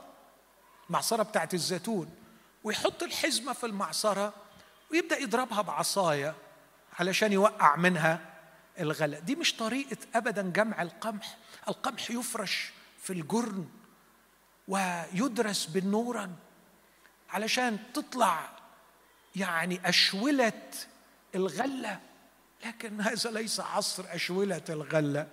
[0.89, 2.09] المعصرة بتاعت الزيتون
[2.63, 4.33] ويحط الحزمة في المعصرة
[4.91, 6.35] ويبدأ يضربها بعصاية
[6.99, 8.19] علشان يوقع منها
[8.79, 9.19] الغلاء.
[9.19, 11.37] دي مش طريقة ابدا جمع القمح.
[11.67, 12.71] القمح يفرش
[13.01, 13.69] في الجرن
[14.67, 16.35] ويدرس بالنورا
[17.29, 18.49] علشان تطلع
[19.35, 20.61] يعني أشولة
[21.35, 21.99] الغلة.
[22.65, 25.27] لكن هذا ليس عصر أشولة الغلة.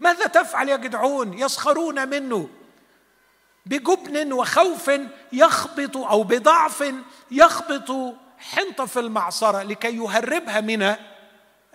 [0.00, 2.50] ماذا تفعل يا جدعون؟ يسخرون منه.
[3.66, 4.90] بجبن وخوف
[5.32, 6.84] يخبط أو بضعف
[7.30, 10.96] يخبط حنطة في المعصرة لكي يهربها من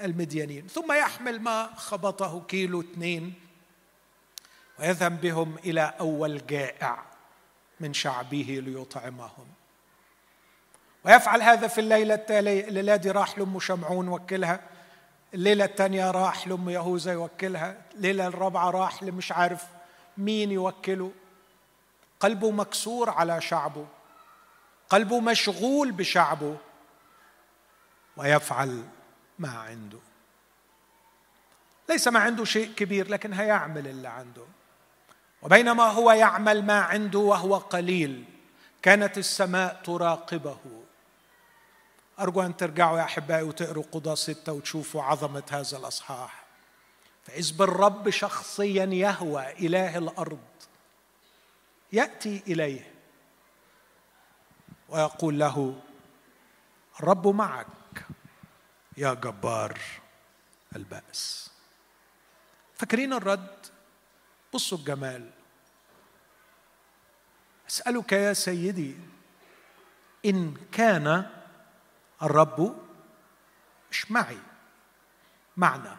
[0.01, 3.33] المديانين ثم يحمل ما خبطه كيلو اثنين
[4.79, 7.05] ويذهب بهم إلى أول جائع
[7.79, 9.58] من شعبه ليطعمهم.
[11.05, 14.59] ويفعل هذا في الليلة التالية الليلة دي راح لأم شمعون وكلها.
[15.33, 17.77] الليلة الثانية راح لأم يهوذا يوكلها.
[17.95, 19.65] الليلة الرابعة راح لمش عارف
[20.17, 21.11] مين يوكله.
[22.19, 23.87] قلبه مكسور على شعبه.
[24.89, 26.57] قلبه مشغول بشعبه.
[28.17, 28.83] ويفعل
[29.39, 29.99] ما عنده.
[31.89, 34.45] ليس ما عنده شيء كبير لكن هيعمل اللي عنده.
[35.41, 38.25] وبينما هو يعمل ما عنده وهو قليل.
[38.81, 40.57] كانت السماء تراقبه.
[42.19, 46.43] أرجو أن ترجعوا يا أحبائي وتقروا قضاء ستة وتشوفوا عظمة هذا الأصحاح.
[47.25, 50.39] فإذ بالرب شخصيا يهوى إله الأرض
[51.93, 52.93] يأتي إليه
[54.89, 55.81] ويقول له
[56.99, 58.05] الرب معك
[58.97, 59.79] يا جبار
[60.75, 61.51] البأس.
[62.75, 63.65] فاكرين الرد؟
[64.53, 65.29] بصوا الجمال.
[67.69, 68.97] أسألك يا سيدي
[70.25, 71.29] إن كان
[72.23, 72.75] الرب
[73.91, 74.37] مش معي.
[75.57, 75.97] معنا.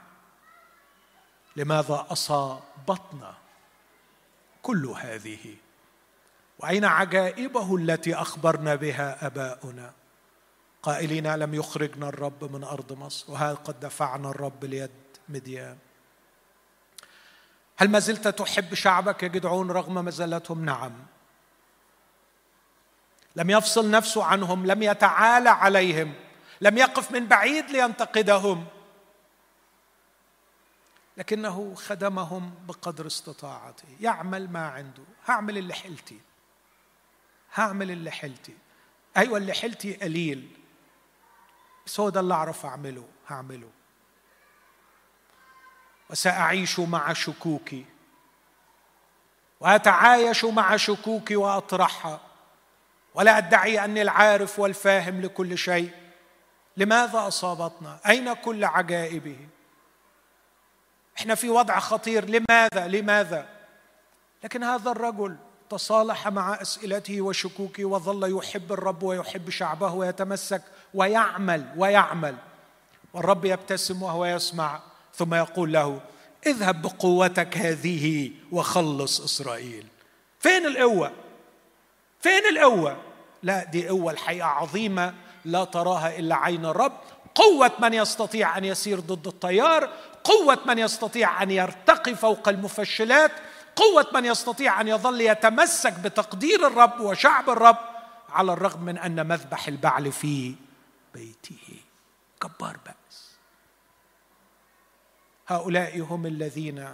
[1.57, 3.35] لماذا أصابتنا
[4.63, 5.57] كل هذه؟
[6.59, 9.93] وأين عجائبه التي أخبرنا بها أباؤنا؟
[10.83, 14.91] قائلين لم يخرجنا الرب من أرض مصر وها قد دفعنا الرب ليد
[15.29, 15.79] مديان؟
[17.77, 20.93] هل ما زلت تحب شعبك يا جدعون رغم مزلتهم نعم.
[23.37, 26.15] لم يفصل نفسه عنهم لم يتعالى عليهم
[26.61, 28.67] لم يقف من بعيد لينتقدهم.
[31.17, 33.85] لكنه خدمهم بقدر استطاعته.
[34.01, 35.03] يعمل ما عنده.
[35.27, 36.21] هعمل اللي حلتي.
[37.55, 38.57] هعمل اللي حلتي.
[39.17, 40.57] أيوه اللي حلتي قليل.
[41.87, 43.71] بس هو ده اللي أعرف أعمله هعمله.
[46.11, 47.85] وسأعيش مع شكوكي.
[49.61, 52.30] وأتعايش مع شكوكي وأطرحها.
[53.15, 55.91] ولا أدعي أني العارف والفاهم لكل شيء.
[56.77, 59.37] لماذا أصابتنا؟ أين كل عجائبه؟
[61.19, 62.25] إحنا في وضع خطير.
[62.25, 63.49] لماذا؟ لماذا؟
[64.45, 65.37] لكن هذا الرجل
[65.71, 70.63] تصالح مع أسئلته وشكوكه وظل يحب الرب ويحب شعبه ويتمسك
[70.95, 72.37] ويعمل ويعمل.
[73.15, 74.81] والرب يبتسم وهو يسمع
[75.15, 76.01] ثم يقول له
[76.47, 79.87] اذهب بقوتك هذه وخلص إسرائيل.
[80.39, 81.13] فين القوة؟
[82.51, 82.97] فين القوه
[83.43, 86.93] لا دي قوه الحقيقة عظيمة لا تراها إلا عين الرب.
[87.35, 89.91] قوة من يستطيع أن يسير ضد التيار
[90.25, 93.33] قوة من يستطيع أن يرتقي فوق المفشلات
[93.77, 97.77] قوة من يستطيع أن يظل يتمسك بتقدير الرب وشعب الرب
[98.29, 100.55] على الرغم من أن مذبح البعل في
[101.15, 101.79] بيته.
[102.43, 102.95] جبار بقى
[105.49, 106.89] هؤلاء هم الذين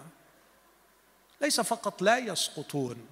[1.40, 3.06] ليس فقط لا يسقطون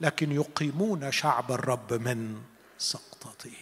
[0.00, 2.42] لكن يقيمون شعب الرب من
[2.78, 3.56] سقطته.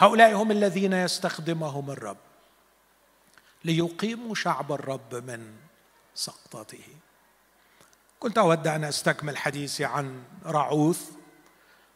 [0.00, 2.16] هؤلاء هم الذين يستخدمهم الرب
[3.64, 5.56] ليقيموا شعب الرب من
[6.14, 6.84] سقطته.
[8.20, 11.10] كنت أود أن أستكمل حديثي عن رعوث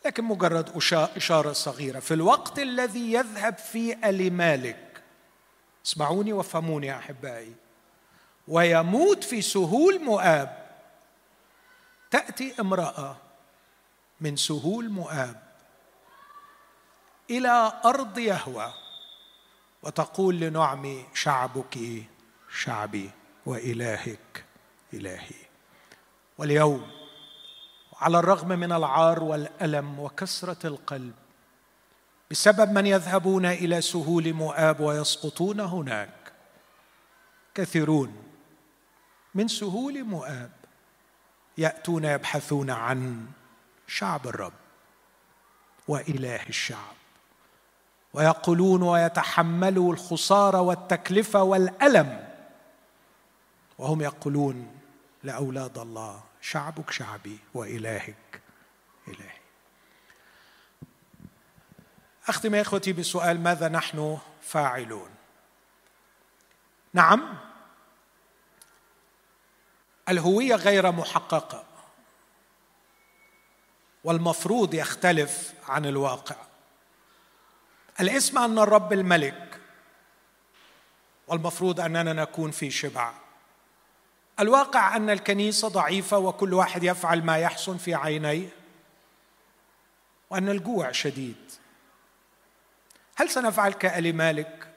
[0.05, 0.83] لكن مجرد
[1.17, 1.99] إشارة صغيرة.
[1.99, 5.03] في الوقت الذي يذهب فيه المالك
[5.87, 7.53] اسمعوني وافهموني يا أحبائي
[8.49, 10.66] ويموت في سهول مؤاب
[12.11, 13.17] تأتي امرأة
[14.21, 15.43] من سهول مؤاب
[17.31, 18.73] إلى أرض يهوى
[19.83, 21.79] وتقول لنعمي شعبك
[22.53, 23.11] شعبي
[23.47, 24.45] وإلهك
[24.95, 25.47] إلهي.
[26.39, 26.91] واليوم
[28.01, 31.15] على الرغم من العار والألم وكسرة القلب
[32.31, 36.33] بسبب من يذهبون إلى سهول مؤاب ويسقطون هناك
[37.55, 38.17] كثيرون
[39.35, 40.51] من سهول مؤاب
[41.59, 43.27] يأتون يبحثون عن
[43.87, 44.53] شعب الرب
[45.89, 46.97] وإله الشعب.
[48.13, 52.29] ويقولون ويتحملوا الخسارة والتكلفة والألم.
[53.79, 54.81] وهم يقولون
[55.23, 58.41] لأولاد الله شعبك شعبي وإلهك
[59.09, 59.37] إلهي.
[62.29, 65.11] اختم يا اخوتي بسؤال ماذا نحن فاعلون؟
[66.93, 67.39] نعم
[70.09, 71.65] الهوية غير محققة.
[74.05, 76.37] والمفروض يختلف عن الواقع.
[78.01, 79.61] الاسم أن الرب الملك
[81.29, 83.13] والمفروض أننا نكون في شبع.
[84.41, 88.49] الواقع أن الكنيسة ضعيفة وكل واحد يفعل ما يحسن في عينيه
[90.31, 91.53] وأن الجوع شديد.
[93.17, 94.69] هل سنفعل كآل مالك؟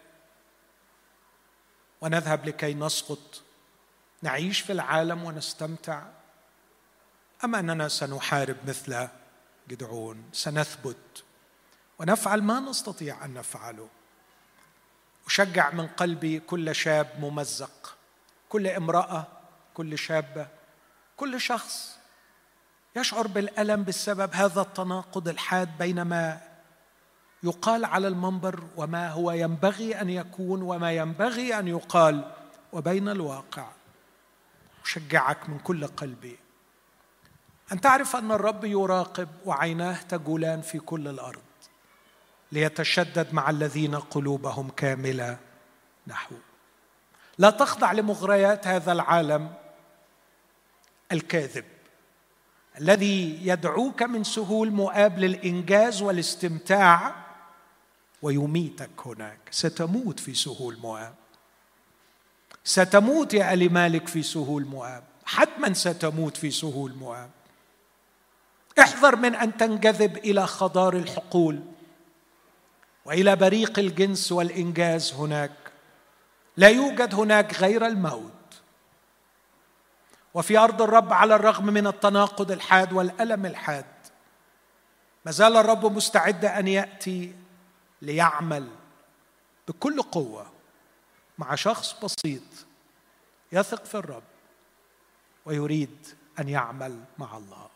[2.02, 3.42] ونذهب لكي نسقط
[4.22, 6.04] نعيش في العالم ونستمتع.
[7.44, 9.08] أم أننا سنحارب مثل
[9.70, 11.24] جدعون؟ سنثبت.
[12.00, 13.90] ونفعل ما نستطيع أن نفعله.
[15.30, 17.98] أشجع من قلبي كل شاب ممزق
[18.50, 19.28] كل امرأة
[19.74, 20.48] كل شابة
[21.18, 21.98] كل شخص
[22.96, 26.42] يشعر بالألم بسبب هذا التناقض الحاد بين ما
[27.44, 32.32] يقال على المنبر وما هو ينبغي أن يكون وما ينبغي أن يقال
[32.74, 33.68] وبين الواقع.
[34.86, 36.38] أشجعك من كل قلبي
[37.72, 41.42] أن تعرف أن الرب يراقب وعيناه تجولان في كل الأرض
[42.52, 45.38] ليتشدد مع الذين قلوبهم كاملة
[46.08, 46.40] نحوه
[47.38, 49.54] لا تخضع لمغريات هذا العالم
[51.12, 51.66] الكاذب
[52.80, 57.16] الذي يدعوك من سهول مؤاب للإنجاز والاستمتاع
[58.22, 59.40] ويميتك هناك.
[59.52, 61.16] ستموت في سهول مؤاب.
[62.64, 65.04] ستموت يا ألي مالك في سهول مؤاب.
[65.26, 67.30] حتما ستموت في سهول مؤاب.
[68.80, 71.64] احذر من أن تنجذب إلى خضار الحقول
[73.06, 75.52] وإلى بريق الجنس والإنجاز هناك.
[76.58, 78.32] لا يوجد هناك غير الموت.
[80.34, 83.86] وفي أرض الرب على الرغم من التناقض الحاد والألم الحاد
[85.26, 87.36] ما زال الرب مستعد أن يأتي
[88.02, 88.68] ليعمل
[89.68, 90.59] بكل قوة.
[91.40, 92.42] مع شخص بسيط
[93.52, 94.24] يثق في الرب
[95.46, 96.08] ويريد
[96.40, 97.70] أن يعمل مع الله.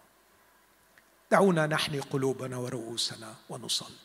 [1.31, 3.95] دعونا نحني قلوبنا ورؤوسنا ونصلي.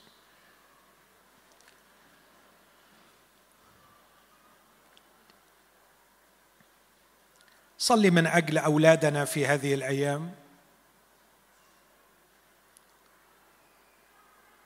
[7.78, 10.34] صلي من أجل أولادنا في هذه الأيام.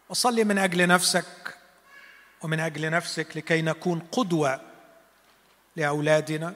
[0.09, 1.59] وصلي من أجل نفسك
[2.43, 4.72] ومن أجل نفسك لكي نكون قدوة
[5.77, 6.55] لأولادنا.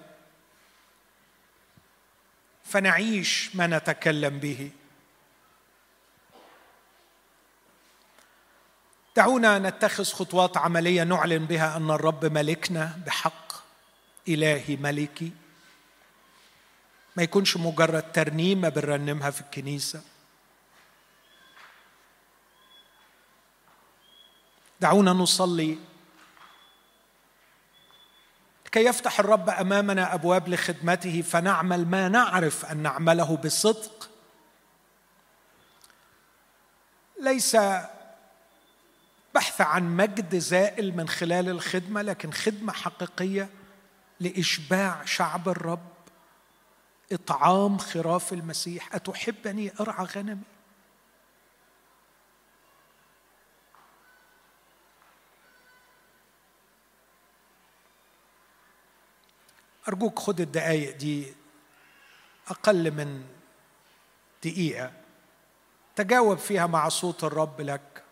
[2.64, 4.70] فنعيش ما نتكلم به.
[9.16, 13.52] دعونا نتخذ خطوات عملية نعلن بها أن الرب ملكنا بحق.
[14.28, 15.32] إلهي ملكي.
[17.16, 20.02] ما يكونش مجرد ترنيمة بنرنمها في الكنيسة.
[24.80, 25.78] دعونا نصلي
[28.66, 34.10] لكي يفتح الرب أمامنا أبواب لخدمته فنعمل ما نعرف أن نعمله بصدق.
[37.22, 37.56] ليس
[39.34, 43.48] بحث عن مجد زائل من خلال الخدمة لكن خدمة حقيقية
[44.20, 45.88] لإشباع شعب الرب
[47.12, 48.94] إطعام خراف المسيح.
[48.94, 50.55] أتحبني؟ أرعى غنمي.
[59.88, 61.34] أرجوك خد الدقايق دي
[62.48, 63.24] أقل من
[64.44, 64.92] دقيقة.
[65.96, 68.02] تجاوب فيها مع صوت الرب لك.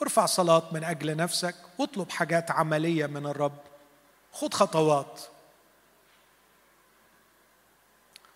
[0.00, 3.58] وارفع صلاة من أجل نفسك واطلب حاجات عملية من الرب.
[4.32, 5.20] خد خطوات.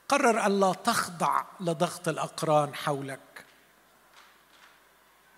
[0.08, 3.44] قرر ألا تخضع لضغط الأقران حولك.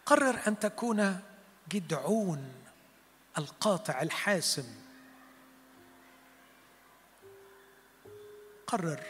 [0.07, 1.21] قرر أن تكون
[1.69, 2.55] جدعون
[3.39, 4.86] القاطع الحاسم.
[8.67, 9.01] قرر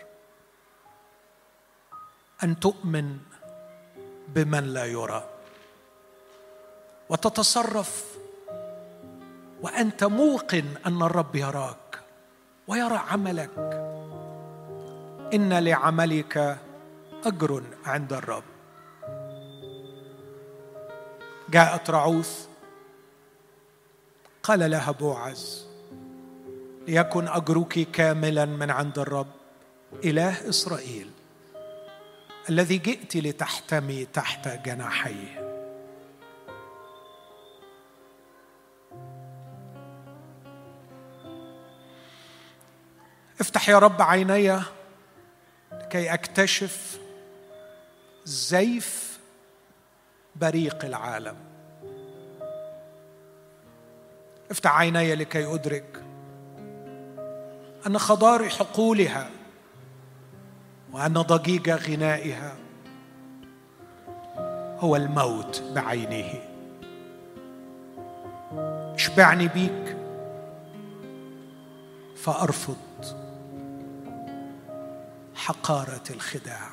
[2.45, 3.19] أن تؤمن
[4.29, 5.23] بمن لا يرى
[7.09, 8.17] وتتصرف
[9.63, 12.01] وأنت موقن أن الرب يراك
[12.69, 13.55] ويرى عملك.
[15.35, 16.59] إن لعملك
[17.25, 18.45] أجر عند الرب.
[21.49, 22.47] جاءت رعوث
[24.43, 25.67] قال لها بوعز
[26.89, 29.36] ليكن أجرك كاملا من عند الرب.
[30.05, 31.11] إله إسرائيل
[32.49, 35.47] الذي جئت لتحتمي تحت جناحيه.
[43.41, 44.61] افتح يا رب عيني
[45.73, 46.99] لكي أكتشف
[48.25, 49.19] زيف
[50.37, 51.37] بريق العالم.
[54.51, 56.03] افتح عيني لكي أدرك
[57.87, 59.31] أن خضار حقولها
[60.97, 62.57] وأن ضجيج غنائها
[64.79, 66.41] هو الموت بعينه.
[68.95, 69.97] اشبعني بيك
[72.17, 72.77] فأرفض
[75.35, 76.69] حقارة الخداع.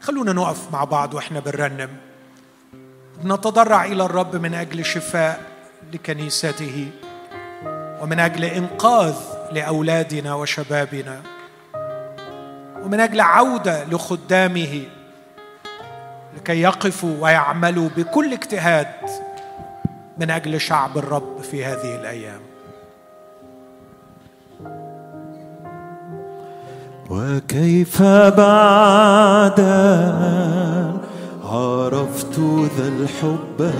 [0.00, 1.96] خلونا نقف مع بعض وإحنا بنرنم.
[3.24, 5.42] نتضرع إلى الرب من أجل شفاء
[5.92, 6.90] لكنيسته
[8.00, 9.16] ومن أجل إنقاذ
[9.52, 11.37] لأولادنا وشبابنا.
[12.84, 14.82] ومن أجل عودة لخدامه
[16.36, 18.86] لكي يقفوا ويعملوا بكل اجتهاد
[20.18, 22.40] من أجل شعب الرب في هذه الأيام.
[27.10, 29.60] وكيف بعد
[31.44, 32.38] عرفت
[32.78, 33.72] ذا الحب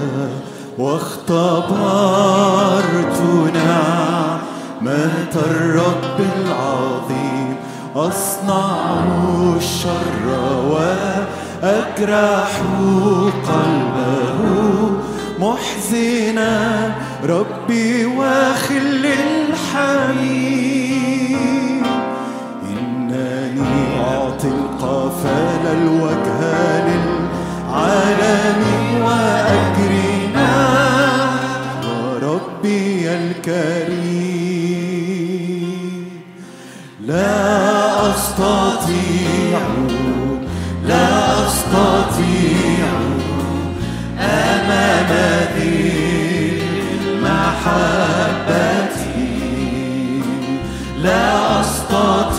[0.78, 1.68] واختبرت
[3.54, 7.27] نعمة الرب العظيم
[7.96, 9.04] أصنع
[9.56, 10.26] الشر
[11.62, 12.50] وأجرح
[13.48, 14.38] قلبه
[15.40, 16.54] محزنا
[17.24, 19.04] ربي وخل
[19.48, 20.58] الحميم
[22.62, 26.40] إنني أعطي القفال الوجه
[26.88, 28.60] للعالم
[29.04, 30.52] وأجرنا.
[31.84, 34.38] وربي الكريم.
[37.06, 37.67] لا
[38.18, 39.60] أستطيع
[40.84, 42.88] لا أستطيع
[44.18, 45.10] أمام
[45.54, 45.98] ذي
[51.02, 52.37] لا أستطيع